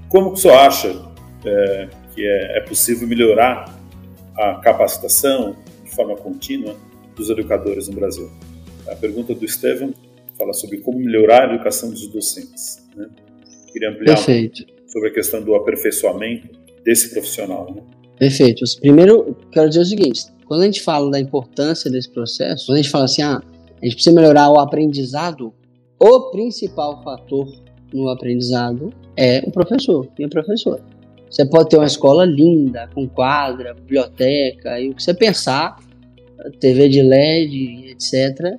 [0.07, 0.87] Como que o senhor acha
[1.45, 3.77] é, que é, é possível melhorar
[4.37, 6.75] a capacitação de forma contínua
[7.15, 8.31] dos educadores no Brasil?
[8.87, 9.93] A pergunta do Estevam
[10.37, 12.85] fala sobre como melhorar a educação dos docentes.
[12.95, 13.07] Né?
[13.75, 14.65] Queria ampliar Perfeito.
[14.87, 16.47] Sobre a questão do aperfeiçoamento
[16.85, 17.73] desse profissional.
[17.75, 17.81] Né?
[18.17, 18.63] Perfeito.
[18.79, 22.81] Primeiro, quero dizer o seguinte: quando a gente fala da importância desse processo, quando a
[22.81, 23.43] gente fala assim, ah,
[23.81, 25.53] a gente precisa melhorar o aprendizado,
[25.99, 27.51] o principal fator
[27.93, 30.81] no aprendizado é o professor e a professora.
[31.29, 35.77] Você pode ter uma escola linda, com quadra, biblioteca e o que você pensar,
[36.61, 38.57] TV de LED, etc.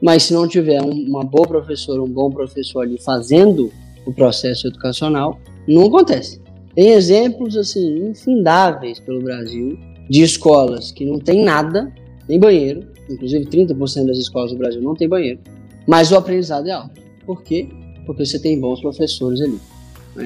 [0.00, 3.72] Mas se não tiver uma boa professora, um bom professor ali fazendo
[4.06, 6.40] o processo educacional, não acontece.
[6.74, 11.92] Tem exemplos assim infindáveis pelo Brasil de escolas que não tem nada,
[12.28, 15.40] nem banheiro, inclusive 30% das escolas do Brasil não tem banheiro,
[15.86, 17.00] mas o aprendizado é alto.
[17.24, 17.68] Por quê?
[18.06, 19.58] Porque você tem bons professores ali.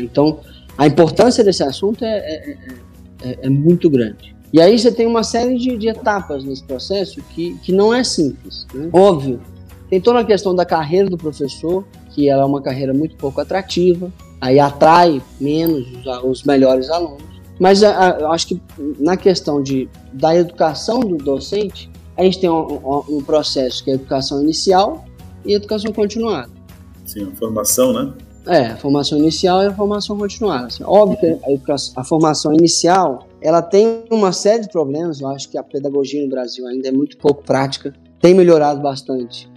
[0.03, 0.41] Então,
[0.77, 2.57] a importância desse assunto é, é,
[3.23, 4.37] é, é, muito grande.
[4.53, 8.03] E aí você tem uma série de, de etapas nesse processo que, que não é
[8.03, 8.67] simples.
[8.73, 8.89] Né?
[8.93, 9.41] Óbvio,
[9.91, 11.85] tem toda a questão da carreira do professor,
[12.19, 15.87] que ela é uma carreira muito pouco atrativa, aí atrai menos
[16.25, 17.23] os, melhores alunos.
[17.61, 18.61] Mas eu acho que
[18.99, 23.93] na questão de, da educação do docente, a gente tem um, um, processo que é
[23.93, 25.05] a educação inicial,
[25.47, 26.51] e educação continuada.
[27.07, 28.13] Sim, a formação, né?
[28.49, 30.67] É, a formação inicial e a formação continuada.
[30.67, 35.21] Assim, óbvio que a, a formação inicial ela tem uma série de problemas.
[35.21, 37.95] Eu acho que a pedagogia no Brasil ainda é muito pouco prática.
[38.21, 39.49] Tem melhorado bastante.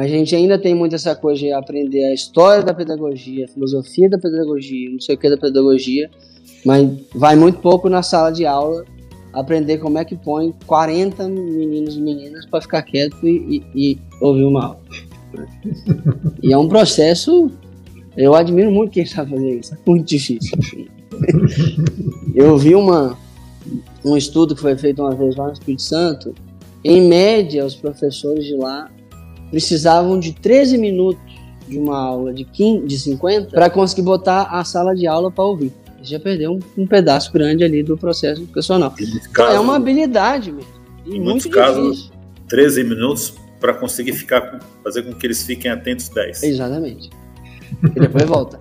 [0.00, 4.08] A gente ainda tem muito essa coisa de aprender a história da pedagogia, a filosofia
[4.08, 6.10] da pedagogia, não sei o que da pedagogia,
[6.64, 8.82] mas vai muito pouco na sala de aula
[9.30, 13.98] aprender como é que põe 40 meninos e meninas para ficar quieto e, e, e
[14.22, 14.80] ouvir uma aula.
[16.42, 17.50] E é um processo.
[18.16, 19.74] Eu admiro muito quem sabe fazer isso.
[19.74, 20.58] É muito difícil.
[22.34, 23.18] Eu vi uma,
[24.02, 26.34] um estudo que foi feito uma vez lá no Espírito Santo.
[26.82, 28.90] Em média, os professores de lá
[29.50, 31.22] precisavam de 13 minutos
[31.68, 35.44] de uma aula de, 15, de 50 para conseguir botar a sala de aula para
[35.44, 35.72] ouvir.
[36.02, 38.94] Já perdeu um, um, pedaço grande ali do processo educacional.
[39.32, 40.70] Casos, é uma habilidade mesmo.
[41.04, 42.12] E em muito muitos casos, difícil.
[42.48, 46.42] 13 minutos para conseguir ficar, fazer com que eles fiquem atentos 10.
[46.42, 47.10] Exatamente.
[47.84, 48.58] E depois volta.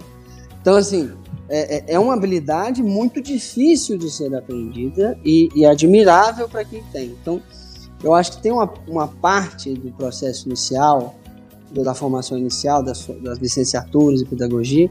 [0.62, 1.10] Então, assim,
[1.50, 6.84] é, é, é uma habilidade muito difícil de ser aprendida e, e admirável para quem
[6.92, 7.16] tem.
[7.22, 7.42] Então,
[8.04, 11.16] eu acho que tem uma, uma parte do processo inicial,
[11.72, 14.90] da formação inicial, das, das licenciaturas e pedagogia,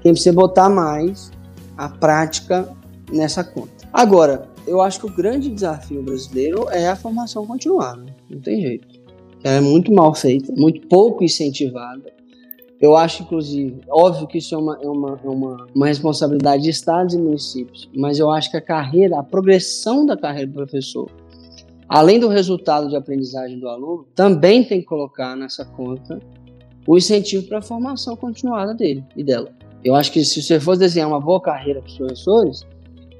[0.00, 1.30] que precisa botar mais
[1.76, 2.68] a prática
[3.12, 3.86] nessa conta.
[3.92, 8.88] Agora, eu acho que o grande desafio brasileiro é a formação continuada, não tem jeito.
[9.44, 12.16] Ela é muito mal feita, muito pouco incentivada.
[12.80, 16.70] Eu acho, inclusive, óbvio que isso é uma, é uma, é uma, uma responsabilidade de
[16.70, 21.10] estados e municípios, mas eu acho que a carreira, a progressão da carreira do professor,
[21.88, 26.18] além do resultado de aprendizagem do aluno, também tem que colocar nessa conta
[26.86, 29.50] o incentivo para a formação continuada dele e dela.
[29.84, 32.66] Eu acho que se você for desenhar uma boa carreira para os professores,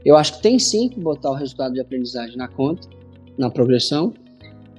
[0.04, 2.88] eu acho que tem sim que botar o resultado de aprendizagem na conta,
[3.36, 4.12] na progressão,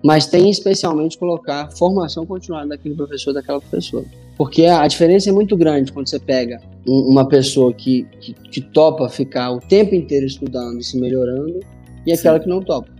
[0.03, 4.05] mas tem especialmente colocar formação continuada daquele professor, daquela professora.
[4.37, 9.09] Porque a diferença é muito grande quando você pega uma pessoa que, que, que topa
[9.09, 11.59] ficar o tempo inteiro estudando e se melhorando
[12.05, 12.43] e aquela Sim.
[12.43, 12.96] que não topa.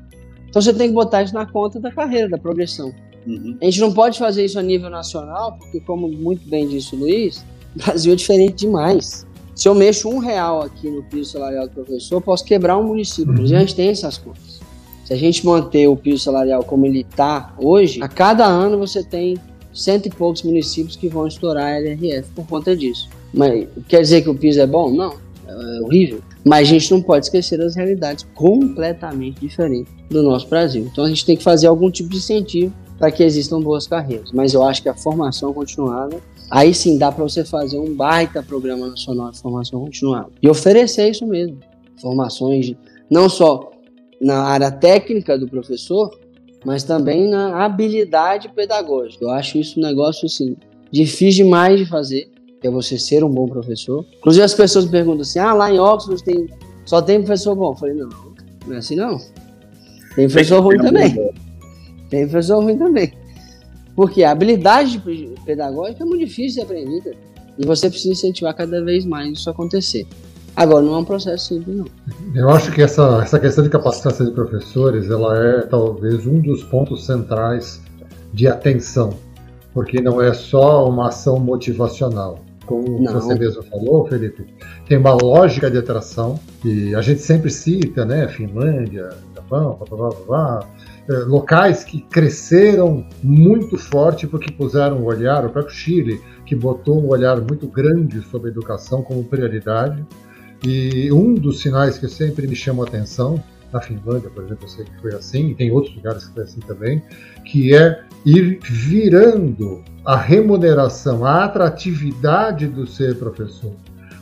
[0.49, 2.93] Então você tem que botar isso na conta da carreira, da progressão.
[3.25, 3.57] Uhum.
[3.61, 6.99] A gente não pode fazer isso a nível nacional, porque, como muito bem disse o
[6.99, 9.27] Luiz, o Brasil é diferente demais.
[9.53, 12.83] Se eu mexo um real aqui no piso salarial do professor, eu posso quebrar um
[12.83, 13.33] município.
[13.33, 13.43] Uhum.
[13.43, 14.59] A gente tem essas contas.
[15.03, 19.03] Se a gente manter o piso salarial como ele está hoje, a cada ano você
[19.03, 19.37] tem
[19.73, 23.09] cento e poucos municípios que vão estourar a LRF por conta disso.
[23.33, 24.91] Mas quer dizer que o piso é bom?
[24.91, 25.13] Não,
[25.47, 26.21] é horrível.
[26.47, 30.87] Mas a gente não pode esquecer das realidades completamente diferentes do nosso Brasil.
[30.91, 34.31] Então a gente tem que fazer algum tipo de incentivo para que existam boas carreiras.
[34.31, 36.17] Mas eu acho que a formação continuada,
[36.49, 41.09] aí sim dá para você fazer um baita programa nacional de formação continuada e oferecer
[41.09, 41.59] isso mesmo.
[42.01, 42.77] Formações de,
[43.09, 43.71] não só
[44.21, 46.17] na área técnica do professor,
[46.65, 49.23] mas também na habilidade pedagógica.
[49.23, 50.55] Eu acho isso um negócio assim,
[50.91, 54.05] difícil demais de fazer, que é você ser um bom professor.
[54.17, 56.47] Inclusive as pessoas perguntam assim: ah, lá em Oxford tem,
[56.85, 57.71] só tem professor bom.
[57.71, 58.09] Eu falei: não,
[58.65, 59.17] não é assim não.
[60.15, 61.31] Tem professor ruim também.
[62.09, 63.13] Tem professor ruim também.
[63.95, 65.01] Porque a habilidade
[65.45, 67.17] pedagógica é muito difícil de aprender
[67.57, 70.07] e você precisa incentivar cada vez mais isso acontecer.
[70.55, 71.85] Agora, não é um processo simples, não.
[72.33, 76.63] Eu acho que essa, essa questão de capacitação de professores, ela é talvez um dos
[76.63, 77.79] pontos centrais
[78.33, 79.13] de atenção,
[79.73, 82.39] porque não é só uma ação motivacional.
[82.67, 83.13] Como não.
[83.13, 84.45] você mesmo falou, Felipe,
[84.87, 90.09] tem uma lógica de atração, e a gente sempre cita, né, Finlândia, Japão, blá, blá,
[90.09, 90.67] blá, blá
[91.09, 97.01] é, locais que cresceram muito forte porque puseram o olhar, o próprio Chile, que botou
[97.01, 100.05] um olhar muito grande sobre a educação como prioridade,
[100.65, 104.69] e um dos sinais que sempre me chamou a atenção, na Finlândia, por exemplo, eu
[104.69, 107.01] sei que foi assim, e tem outros lugares que foi assim também,
[107.45, 113.73] que é ir virando a remuneração, a atratividade do ser professor.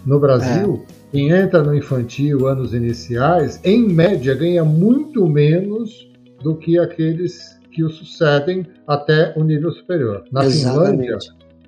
[0.04, 1.12] No Brasil, é.
[1.12, 6.10] quem entra no infantil, anos iniciais, em média ganha muito menos
[6.42, 10.24] do que aqueles que o sucedem até o nível superior.
[10.32, 11.04] Na Exatamente.
[11.04, 11.18] Finlândia,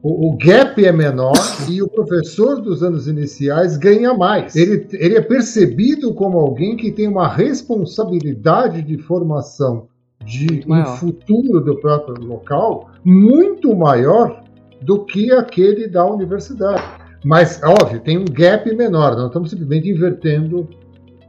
[0.01, 1.37] o, o, gap é menor
[1.69, 4.55] e o professor dos anos iniciais ganha mais.
[4.55, 9.87] Ele, ele é percebido como alguém que tem uma responsabilidade de formação
[10.27, 14.43] de um futuro do próprio local muito maior
[14.81, 16.83] do que aquele da universidade.
[17.23, 20.67] Mas, óbvio, tem um gap menor, não estamos simplesmente invertendo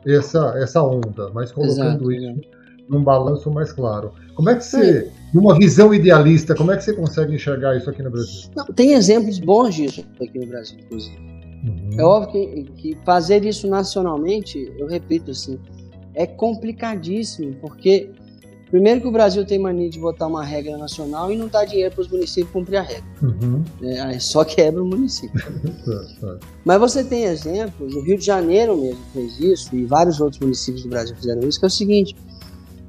[0.04, 2.58] essa, essa onda, mas colocando Exato, isso é
[2.88, 4.12] num balanço mais claro.
[4.34, 8.02] Como é que você, numa visão idealista, como é que você consegue enxergar isso aqui
[8.02, 8.50] no Brasil?
[8.56, 11.18] Não, tem exemplos bons disso aqui no Brasil, inclusive.
[11.18, 11.98] Uhum.
[11.98, 15.58] É óbvio que, que, fazer isso nacionalmente, eu repito assim,
[16.14, 18.10] é complicadíssimo, porque
[18.70, 21.94] primeiro que o Brasil tem mania de botar uma regra nacional e não dá dinheiro
[21.94, 23.04] para os municípios cumprir a regra.
[23.22, 23.64] Uhum.
[23.82, 25.40] É, só quebra o município.
[26.64, 30.82] Mas você tem exemplos, o Rio de Janeiro mesmo fez isso, e vários outros municípios
[30.82, 32.14] do Brasil fizeram isso, que é o seguinte,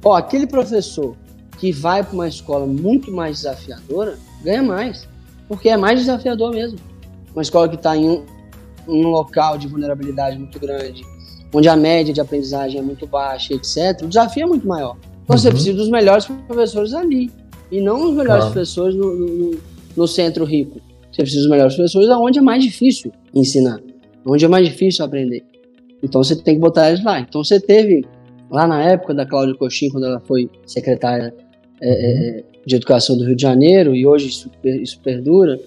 [0.03, 1.15] Ó, aquele professor
[1.57, 5.07] que vai para uma escola muito mais desafiadora ganha mais,
[5.47, 6.79] porque é mais desafiador mesmo.
[7.33, 8.25] Uma escola que está em um,
[8.87, 11.03] um local de vulnerabilidade muito grande,
[11.53, 14.95] onde a média de aprendizagem é muito baixa, etc., o desafio é muito maior.
[15.29, 15.53] Você uhum.
[15.53, 17.31] precisa dos melhores professores ali,
[17.71, 18.51] e não os melhores claro.
[18.51, 19.57] professores no, no,
[19.95, 20.81] no, centro rico.
[21.11, 23.79] Você precisa dos melhores professores onde é mais difícil ensinar,
[24.25, 25.43] onde é mais difícil aprender.
[26.01, 27.19] Então, você tem que botar eles lá.
[27.19, 28.03] Então, você teve
[28.49, 31.33] lá na época da Cláudia Coxim, quando ela foi secretária
[31.79, 31.89] é,
[32.39, 35.59] é, de Educação do Rio de Janeiro, e hoje isso, isso perdura,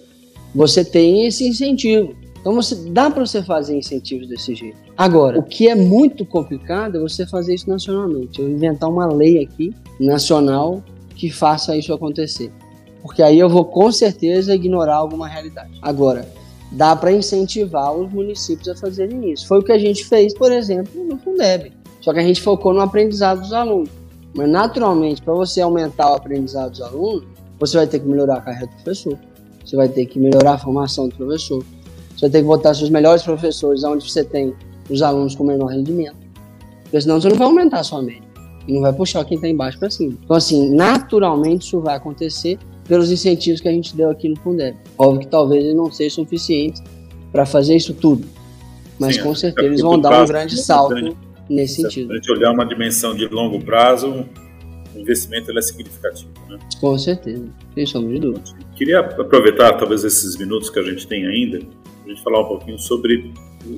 [0.53, 2.17] você tem esse incentivo.
[2.43, 4.77] Então você, dá para você fazer incentivos desse jeito.
[4.97, 8.41] Agora, o que é muito complicado é você fazer isso nacionalmente.
[8.41, 10.83] Eu inventar uma lei aqui, nacional,
[11.15, 12.53] que faça isso acontecer.
[13.01, 15.71] Porque aí eu vou com certeza ignorar alguma realidade.
[15.81, 16.29] Agora,
[16.73, 19.47] dá para incentivar os municípios a fazerem isso.
[19.47, 21.73] Foi o que a gente fez, por exemplo, no Fundeb.
[22.01, 23.91] Só que a gente focou no aprendizado dos alunos.
[24.35, 27.25] Mas, naturalmente, para você aumentar o aprendizado dos alunos,
[27.61, 29.17] você vai ter que melhorar a carreira do professor.
[29.65, 31.63] Você vai ter que melhorar a formação do professor.
[32.23, 34.55] Você ter que botar seus melhores professores onde você tem
[34.89, 36.17] os alunos com menor rendimento.
[36.85, 38.23] Porque senão você não vai aumentar a sua média.
[38.69, 40.17] E não vai puxar quem está embaixo para cima.
[40.23, 44.77] Então, assim, naturalmente isso vai acontecer pelos incentivos que a gente deu aqui no Fundeb.
[44.97, 46.81] Óbvio que talvez eles não sejam suficientes
[47.33, 48.25] para fazer isso tudo.
[49.01, 51.17] Mas Sim, com certeza eles vão dar um grande salto
[51.49, 52.07] nesse sentido.
[52.07, 54.25] Se a gente olhar uma dimensão de longo prazo,
[54.95, 56.31] o investimento é significativo.
[56.49, 56.57] Né?
[56.81, 58.45] Com certeza, sem sombra de dúvida.
[58.77, 61.61] Queria aproveitar talvez esses minutos que a gente tem ainda,
[62.13, 63.33] gente falar um pouquinho sobre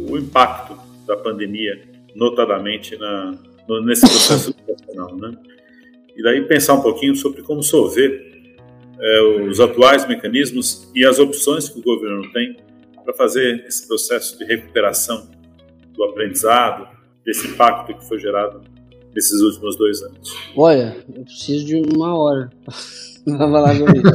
[0.09, 0.77] o impacto
[1.07, 1.83] da pandemia,
[2.15, 3.39] notadamente na,
[3.85, 5.17] nesse processo educacional.
[5.17, 5.37] Né?
[6.17, 8.33] E daí pensar um pouquinho sobre como solver
[8.99, 12.57] é, os atuais mecanismos e as opções que o governo tem
[13.05, 15.29] para fazer esse processo de recuperação
[15.95, 16.89] do aprendizado,
[17.25, 18.63] desse impacto que foi gerado
[19.15, 20.37] nesses últimos dois anos?
[20.57, 22.51] Olha, eu preciso de uma hora
[23.25, 24.11] para falar sobre isso.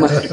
[0.00, 0.28] Mas...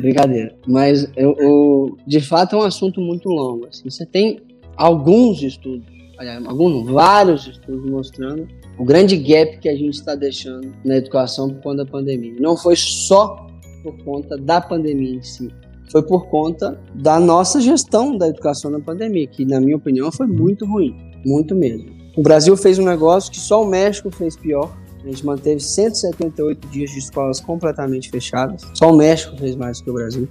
[0.00, 0.54] Brincadeira.
[0.66, 3.66] Mas eu, eu, de fato é um assunto muito longo.
[3.66, 3.88] Assim.
[3.88, 4.40] Você tem
[4.76, 5.86] alguns estudos,
[6.18, 8.46] aliás, alguns, vários estudos mostrando
[8.78, 12.34] o grande gap que a gente está deixando na educação por conta da pandemia.
[12.38, 13.46] Não foi só
[13.82, 15.48] por conta da pandemia em si,
[15.90, 20.26] foi por conta da nossa gestão da educação na pandemia, que na minha opinião foi
[20.26, 21.94] muito ruim, muito mesmo.
[22.16, 24.74] O Brasil fez um negócio que só o México fez pior.
[25.06, 28.62] A gente manteve 178 dias de escolas completamente fechadas.
[28.74, 30.28] Só o México fez mais que o Brasil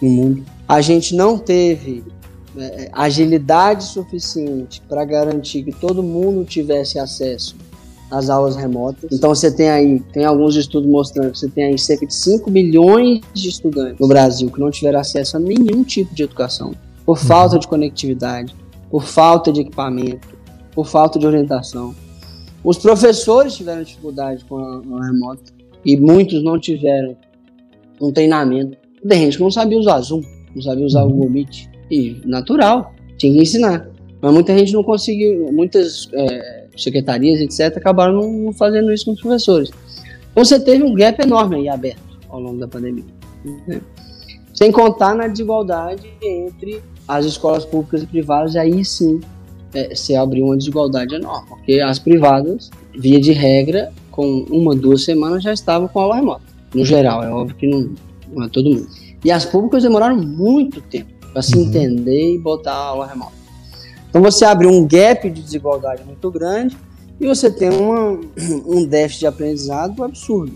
[0.00, 0.42] no mundo.
[0.66, 2.02] A gente não teve
[2.56, 7.56] é, agilidade suficiente para garantir que todo mundo tivesse acesso
[8.10, 9.10] às aulas remotas.
[9.12, 12.50] Então você tem aí, tem alguns estudos mostrando que você tem aí cerca de 5
[12.50, 17.18] milhões de estudantes no Brasil que não tiveram acesso a nenhum tipo de educação, por
[17.18, 18.56] falta de conectividade,
[18.90, 20.26] por falta de equipamento,
[20.74, 21.94] por falta de orientação.
[22.66, 25.52] Os professores tiveram dificuldade com a, remota
[25.84, 27.16] e muitos não tiveram
[28.00, 28.76] um treinamento.
[29.08, 30.20] Tem gente que não sabia usar Zoom,
[30.52, 31.68] não sabia usar o Google Meet.
[31.88, 33.88] E natural, tinha que ensinar.
[34.20, 39.12] Mas muita gente não conseguiu, muitas é, secretarias, etc., acabaram não, não, fazendo isso com
[39.12, 39.70] os professores.
[40.32, 43.04] Então você teve um gap enorme aí aberto ao longo da pandemia.
[43.68, 43.80] Né?
[44.52, 49.20] Sem contar na desigualdade entre as escolas públicas e privadas, aí sim
[49.74, 55.04] é, se abriu uma desigualdade enorme, porque as privadas, via de regra, com uma, duas
[55.04, 56.44] semanas já estavam com aula remota.
[56.74, 57.90] No geral, é óbvio que não,
[58.32, 58.88] não é todo mundo.
[59.24, 61.64] E as públicas demoraram muito tempo para se uhum.
[61.64, 63.32] entender e botar a aula remota.
[64.08, 66.76] Então você abre um gap de desigualdade muito grande
[67.20, 68.18] e você tem uma,
[68.66, 70.52] um déficit de aprendizado absurdo.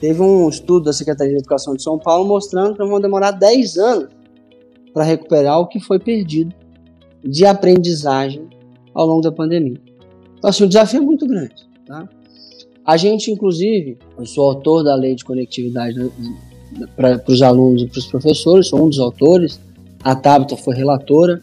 [0.00, 3.78] Teve um estudo da Secretaria de Educação de São Paulo mostrando que vão demorar 10
[3.78, 4.08] anos
[4.92, 6.54] para recuperar o que foi perdido
[7.24, 8.48] de aprendizagem
[8.94, 9.80] ao longo da pandemia.
[10.38, 11.54] Então, assim, o desafio é muito grande.
[11.86, 12.08] Tá?
[12.84, 15.98] A gente, inclusive, eu sou autor da lei de conectividade
[16.96, 19.58] para os alunos e para os professores, sou um dos autores,
[20.02, 21.42] a Tabata foi relatora.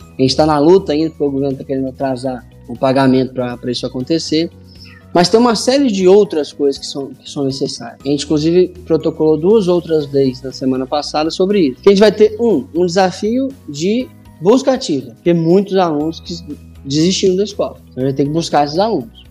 [0.00, 3.70] A gente está na luta ainda, porque o governo está querendo atrasar o pagamento para
[3.70, 4.50] isso acontecer.
[5.14, 8.00] Mas tem uma série de outras coisas que são, que são necessárias.
[8.04, 11.80] A gente, inclusive, protocolou duas outras leis na semana passada sobre isso.
[11.80, 14.08] Que a gente vai ter, um, um desafio de
[14.44, 16.36] busca ativa, porque muitos alunos que
[16.84, 17.78] desistiram da escola.
[17.90, 19.24] Então a gente tem que buscar esses alunos.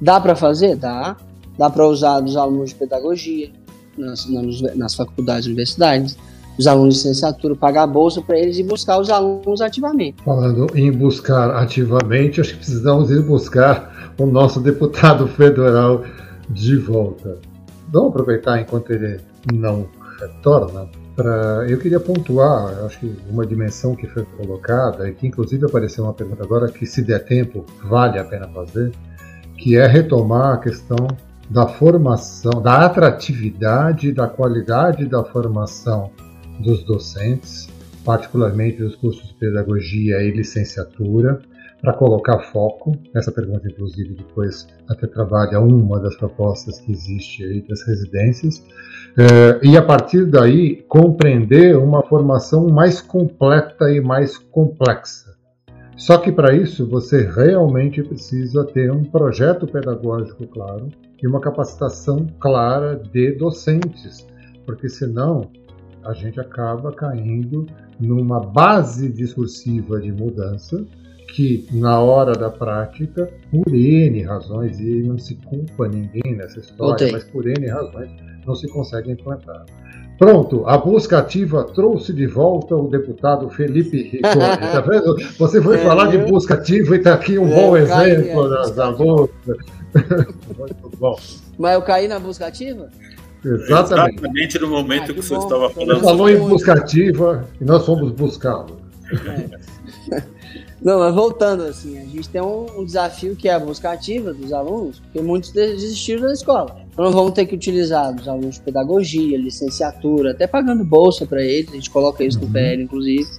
[0.00, 0.76] Dá para fazer?
[0.76, 1.16] Dá.
[1.58, 3.50] Dá para usar dos alunos de pedagogia
[3.98, 6.16] nas, nas, nas faculdades e universidades
[6.58, 10.22] os alunos de licenciatura, pagar a bolsa para eles e buscar os alunos ativamente.
[10.22, 16.04] Falando em buscar ativamente, acho que precisamos ir buscar o nosso deputado federal
[16.50, 17.38] de volta.
[17.90, 19.18] Vamos aproveitar enquanto ele
[19.50, 19.88] não
[20.20, 20.86] retorna
[21.68, 26.14] Eu queria pontuar, acho que uma dimensão que foi colocada e que inclusive apareceu uma
[26.14, 28.92] pergunta agora que se der tempo vale a pena fazer,
[29.58, 31.06] que é retomar a questão
[31.48, 36.10] da formação, da atratividade, da qualidade da formação
[36.60, 37.68] dos docentes,
[38.04, 41.42] particularmente dos cursos de pedagogia e licenciatura,
[41.82, 42.96] para colocar foco.
[43.14, 48.64] Essa pergunta, inclusive, depois até trabalha uma das propostas que existe aí das residências.
[49.18, 55.32] É, e a partir daí compreender uma formação mais completa e mais complexa.
[55.96, 60.88] Só que para isso você realmente precisa ter um projeto pedagógico claro
[61.22, 64.26] e uma capacitação clara de docentes,
[64.64, 65.50] porque senão
[66.04, 67.66] a gente acaba caindo
[68.00, 70.84] numa base discursiva de mudança
[71.32, 76.94] que na hora da prática, por N razões, e não se culpa ninguém nessa história,
[76.94, 77.12] okay.
[77.12, 78.10] mas por N razões,
[78.46, 79.64] não se consegue implantar.
[80.18, 84.72] Pronto, a busca ativa trouxe de volta o deputado Felipe Rigoni.
[84.72, 85.16] Tá vendo?
[85.38, 88.62] Você foi é, falar de busca ativa e está aqui um é, bom exemplo da,
[88.68, 89.56] da busca.
[90.56, 91.18] Muito bom.
[91.58, 92.88] Mas eu caí na busca ativa?
[93.44, 94.18] Exatamente.
[94.18, 95.98] Exatamente no momento ah, que, que você estava falando.
[95.98, 98.80] Você falou em busca ativa e nós fomos buscá-lo.
[100.10, 100.22] É.
[100.84, 104.32] Não, mas voltando assim, a gente tem um, um, desafio que é a busca ativa
[104.32, 106.76] dos alunos, porque muitos desistiram da escola.
[106.92, 111.40] Então nós vamos ter que utilizar os alunos de pedagogia, licenciatura, até pagando bolsa para
[111.40, 112.52] eles, a gente coloca isso no uhum.
[112.52, 113.30] PL inclusive,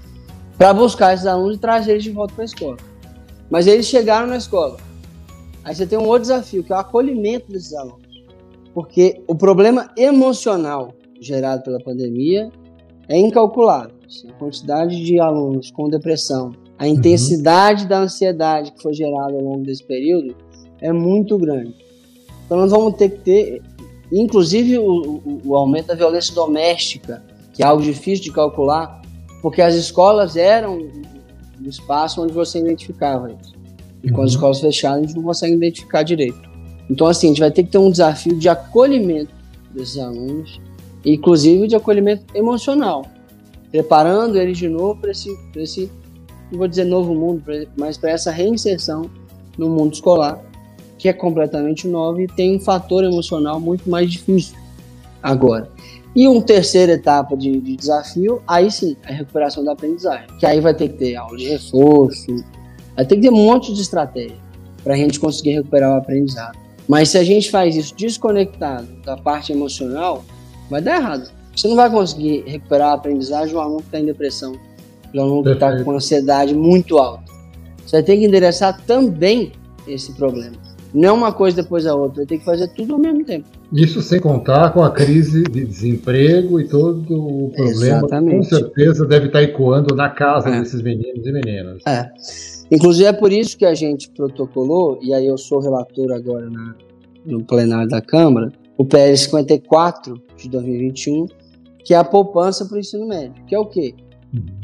[0.57, 2.77] para buscar esses alunos e trazer eles de volta para a escola.
[3.49, 4.77] Mas eles chegaram na escola.
[5.65, 8.01] Aí você tem um outro desafio, que é o acolhimento desses alunos.
[8.73, 12.49] Porque o problema emocional gerado pela pandemia
[13.07, 13.95] é incalculável.
[14.05, 17.89] Assim, a quantidade de alunos com depressão, a intensidade uhum.
[17.89, 20.35] da ansiedade que foi gerada ao longo desse período
[20.81, 21.75] é muito grande.
[22.45, 23.61] Então nós vamos ter que ter,
[24.11, 29.01] inclusive o, o, o aumento da violência doméstica, que é algo difícil de calcular,
[29.41, 33.53] porque as escolas eram um espaço onde você identificava isso.
[34.03, 34.15] E uhum.
[34.15, 34.35] com as uhum.
[34.35, 36.53] escolas fechadas, a gente não consegue identificar direito.
[36.89, 39.33] Então, assim, a gente vai ter que ter um desafio de acolhimento
[39.73, 40.59] desses alunos,
[41.05, 43.05] inclusive de acolhimento emocional,
[43.71, 45.91] preparando eles de novo para esse, esse,
[46.53, 47.43] não vou dizer novo mundo,
[47.75, 49.09] mas para essa reinserção
[49.57, 50.39] no mundo escolar,
[50.99, 54.55] que é completamente novo e tem um fator emocional muito mais difícil
[55.21, 55.69] agora.
[56.15, 60.61] E uma terceira etapa de, de desafio, aí sim, a recuperação da aprendizagem, que aí
[60.61, 62.45] vai ter que ter aula de reforço,
[62.95, 64.37] vai ter que ter um monte de estratégia
[64.83, 66.55] para a gente conseguir recuperar o aprendizado.
[66.87, 70.23] Mas se a gente faz isso desconectado da parte emocional,
[70.69, 71.31] vai dar errado.
[71.55, 74.53] Você não vai conseguir recuperar a aprendizagem do aluno que está em depressão,
[75.13, 77.31] do aluno que está com ansiedade muito alta.
[77.85, 79.51] Você ter que endereçar também
[79.87, 80.55] esse problema.
[80.93, 83.47] Não é uma coisa depois da outra, ter que fazer tudo ao mesmo tempo.
[83.71, 88.37] Isso sem contar com a crise de desemprego e todo o problema Exatamente.
[88.37, 90.59] com certeza deve estar ecoando na casa é.
[90.59, 91.81] desses meninos e meninas.
[91.87, 92.11] É.
[92.71, 96.75] Inclusive é por isso que a gente protocolou, e aí eu sou relator agora na,
[97.25, 101.25] no plenário da Câmara, o PL 54 de 2021,
[101.83, 103.95] que é a poupança para o ensino médio, que é o quê?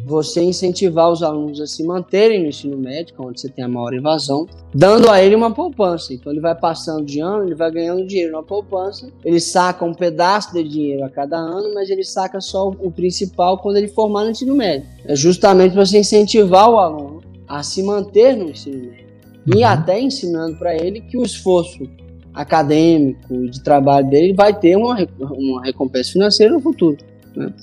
[0.06, 3.68] Você incentivar os alunos a se manterem no ensino médio, é onde você tem a
[3.68, 6.12] maior evasão, dando a ele uma poupança.
[6.12, 9.94] Então ele vai passando de ano, ele vai ganhando dinheiro na poupança, ele saca um
[9.94, 14.24] pedaço de dinheiro a cada ano, mas ele saca só o principal quando ele formar
[14.24, 14.90] no ensino médio.
[15.06, 19.08] É justamente para você incentivar o aluno a se manter no ensino médio.
[19.46, 19.66] E uhum.
[19.66, 21.88] até ensinando para ele que o esforço
[22.34, 26.98] acadêmico de trabalho dele vai ter uma, uma recompensa financeira no futuro.
[27.36, 27.54] Né?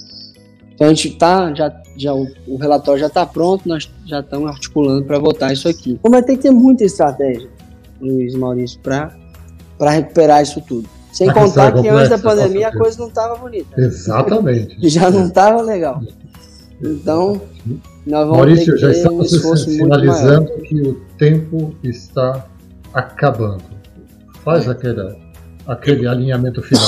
[0.76, 4.50] Então a gente tá, já, já, o, o relatório já está pronto, nós já estamos
[4.50, 5.92] articulando para votar isso aqui.
[5.92, 7.48] Então vai ter que ter muita estratégia,
[7.98, 9.10] Luiz Maurício, para
[9.90, 10.86] recuperar isso tudo.
[11.10, 13.80] Sem contar que antes da pandemia a coisa não estava bonita.
[13.80, 14.76] Exatamente.
[14.86, 16.02] Já não estava legal.
[16.82, 17.40] Então,
[18.06, 22.44] nós vamos Maurício, ter já estamos um sinalizando que o tempo está
[22.92, 23.62] acabando.
[24.44, 24.72] Faz é.
[24.72, 25.16] aquele,
[25.66, 26.86] aquele alinhamento final.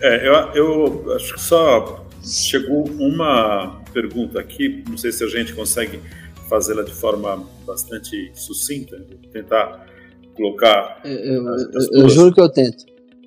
[0.00, 5.54] É, eu, eu acho que só chegou uma pergunta aqui, não sei se a gente
[5.54, 6.00] consegue
[6.48, 9.86] fazê-la de forma bastante sucinta, vou tentar
[10.34, 11.00] colocar.
[11.04, 12.84] Eu, eu, as, eu juro que eu tento.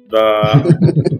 [0.10, 0.64] Da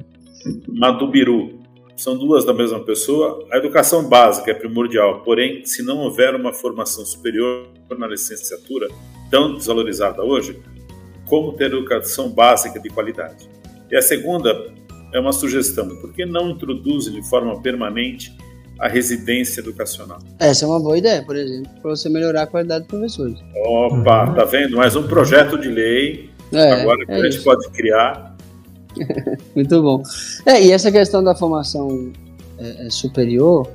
[0.68, 1.60] Madubiru
[1.96, 3.46] são duas da mesma pessoa.
[3.52, 8.88] A educação básica é primordial, porém, se não houver uma formação superior na licenciatura,
[9.30, 10.60] tão desvalorizada hoje,
[11.28, 13.50] como ter educação básica de qualidade?
[13.90, 14.74] E a segunda
[15.14, 18.36] é uma sugestão: por que não introduzem de forma permanente
[18.80, 20.20] a residência educacional?
[20.40, 23.40] Essa é uma boa ideia, por exemplo, para você melhorar a qualidade dos professores.
[23.66, 24.34] Opa, uhum.
[24.34, 24.78] tá vendo?
[24.78, 27.44] Mais um projeto de lei é, agora que é a gente isso.
[27.44, 28.32] pode criar
[29.56, 30.04] Muito bom.
[30.46, 32.12] É, e essa questão da formação
[32.58, 33.70] é, é, superior,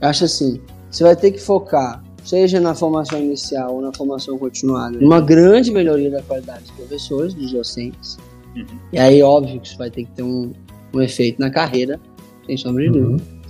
[0.00, 0.60] acho assim,
[0.90, 5.70] você vai ter que focar, seja na formação inicial ou na formação continuada, numa grande
[5.70, 8.18] melhoria da qualidade dos professores, dos docentes.
[8.56, 8.64] Uhum.
[8.92, 10.52] E aí, óbvio que isso vai ter que ter um,
[10.92, 12.00] um efeito na carreira,
[12.46, 13.22] sem sombra de dúvida.
[13.22, 13.40] Uhum.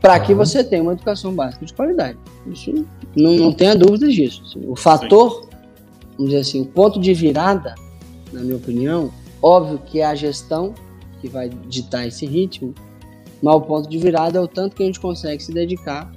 [0.00, 2.18] Para que você tenha uma educação básica de qualidade.
[2.46, 2.72] Isso
[3.16, 4.42] não, não tenha dúvidas disso.
[4.66, 5.48] O fator, Sim.
[6.16, 7.74] vamos dizer assim, o ponto de virada,
[8.32, 10.74] na minha opinião, Óbvio que é a gestão
[11.20, 12.74] que vai ditar esse ritmo,
[13.42, 16.10] mas o ponto de virada é o tanto que a gente consegue se dedicar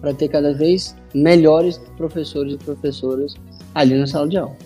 [0.00, 3.34] para ter cada vez melhores professores e professoras
[3.74, 4.56] ali na sala de aula.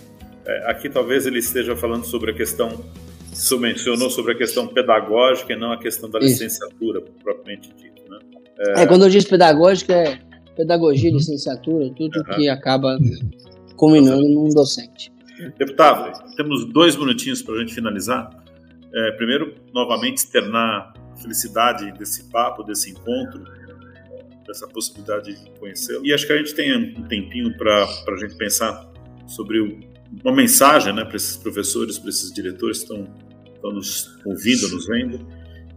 [0.45, 2.79] É, aqui talvez ele esteja falando sobre a questão,
[3.37, 6.43] você mencionou sobre a questão pedagógica e não a questão da Isso.
[6.43, 8.01] licenciatura propriamente dita.
[8.09, 8.19] Né?
[8.59, 8.83] É...
[8.83, 8.87] é...
[8.87, 10.19] quando eu digo pedagógica, é
[10.55, 12.35] pedagogia, licenciatura, tudo uhum.
[12.35, 12.97] que acaba
[13.75, 15.11] culminando num docente.
[15.57, 18.29] Deputado, temos dois minutinhos para a gente finalizar.
[18.91, 23.43] É, primeiro, novamente, externar a felicidade desse papo, desse encontro,
[24.47, 26.03] dessa possibilidade de conhecê-lo.
[26.05, 28.89] E acho que a gente tem um tempinho para a gente pensar
[29.27, 29.79] sobre o,
[30.23, 33.07] uma mensagem né, para esses professores, para esses diretores que estão,
[33.67, 35.27] estão nos ouvindo, nos vendo,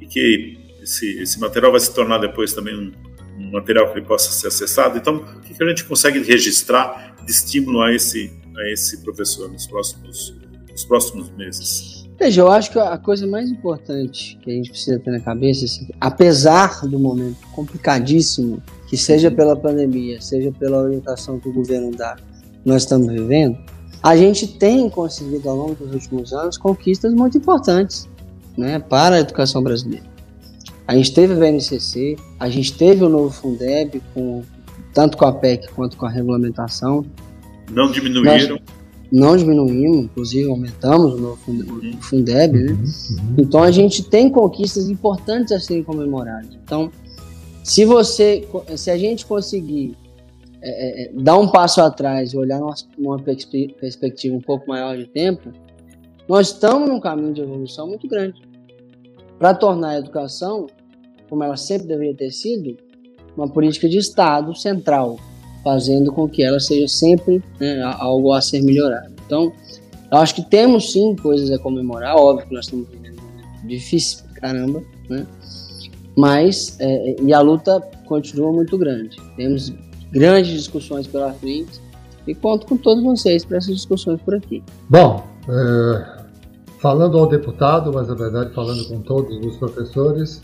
[0.01, 2.93] e que esse, esse material vai se tornar depois também um,
[3.38, 4.99] um material que possa ser acessado.
[4.99, 9.66] Então, o que a gente consegue registrar de estímulo a esse a esse professor nos
[9.66, 10.34] próximos,
[10.70, 12.09] nos próximos meses?
[12.18, 15.64] Veja, eu acho que a coisa mais importante que a gente precisa ter na cabeça,
[15.64, 21.93] assim, apesar do momento complicadíssimo, que seja pela pandemia, seja pela orientação que o governo
[21.93, 22.16] dá,
[22.64, 23.59] nós estamos vivendo,
[24.03, 28.09] a gente tem conseguido ao longo dos últimos anos conquistas muito importantes
[28.57, 30.05] né, para a educação brasileira.
[30.87, 34.43] A gente teve o VNCC, a gente teve o novo Fundeb, com,
[34.93, 37.05] tanto com a PEC quanto com a regulamentação.
[37.71, 38.57] Não diminuíram?
[38.57, 38.81] Nós
[39.13, 41.93] não diminuímos, inclusive aumentamos o uhum.
[42.01, 42.73] Fundeb, né?
[42.73, 43.35] Uhum.
[43.39, 46.51] Então a gente tem conquistas importantes a serem comemoradas.
[46.65, 46.91] Então,
[47.65, 48.47] se você,
[48.77, 49.97] se a gente conseguir
[50.63, 55.07] é, é, dar um passo atrás e olhar numa, numa perspectiva um pouco maior de
[55.07, 55.51] tempo,
[56.29, 58.41] nós estamos num caminho de evolução muito grande
[59.39, 60.67] para tornar a educação,
[61.29, 62.77] como ela sempre deveria ter sido,
[63.37, 65.19] uma política de Estado central,
[65.65, 69.15] fazendo com que ela seja sempre né, algo a ser melhorado.
[69.25, 69.53] Então,
[70.13, 73.21] eu acho que temos sim coisas a comemorar, óbvio que nós estamos vivendo
[73.65, 75.27] um difícil, caramba, né?
[76.17, 79.17] Mas, é, e a luta continua muito grande.
[79.37, 79.73] Temos
[80.13, 81.81] grandes discussões pela frente
[82.27, 84.63] e conto com todos vocês para essas discussões por aqui.
[84.89, 86.21] Bom, é,
[86.79, 90.43] falando ao deputado, mas na verdade falando com todos os professores,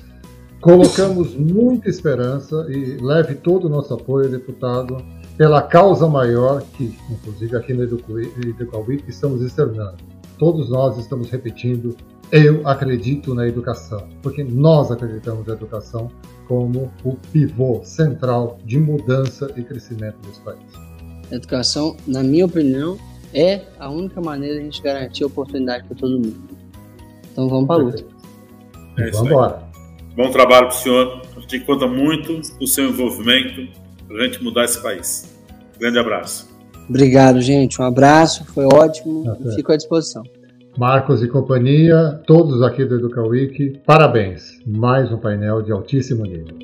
[0.61, 4.99] colocamos muita esperança e leve todo o nosso apoio, deputado,
[5.37, 9.97] pela causa maior que, inclusive aqui no Educauí, estamos externando.
[10.39, 11.97] Todos nós estamos repetindo,
[12.33, 16.11] eu acredito na educação, porque nós acreditamos na educação
[16.49, 20.61] como o pivô central de mudança e crescimento desse país.
[21.31, 22.99] A educação, na minha opinião,
[23.35, 26.37] é a única maneira de a gente garantir oportunidade para todo mundo.
[27.33, 28.05] Então vamos para a luta.
[28.99, 29.63] É vamos embora.
[30.17, 31.23] Bom trabalho para o senhor.
[31.37, 33.69] A gente conta muito o seu envolvimento
[34.07, 35.37] para a gente mudar esse país.
[35.79, 36.49] Grande abraço.
[36.89, 37.81] Obrigado, gente.
[37.81, 39.25] Um abraço, foi ótimo.
[39.55, 40.23] Fico à disposição.
[40.79, 44.61] Marcos e companhia, todos aqui do EducaWiki, parabéns.
[44.67, 46.55] Mais um painel de altíssimo nível.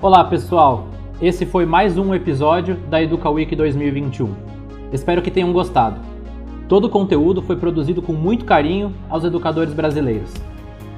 [0.00, 0.88] Olá pessoal,
[1.20, 4.34] esse foi mais um episódio da Educa Week 2021.
[4.92, 6.11] Espero que tenham gostado.
[6.72, 10.32] Todo o conteúdo foi produzido com muito carinho aos educadores brasileiros.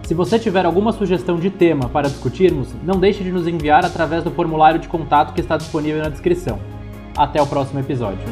[0.04, 4.22] Se você tiver alguma sugestão de tema para discutirmos, não deixe de nos enviar através
[4.22, 6.60] do formulário de contato que está disponível na descrição.
[7.16, 8.24] Até o próximo episódio.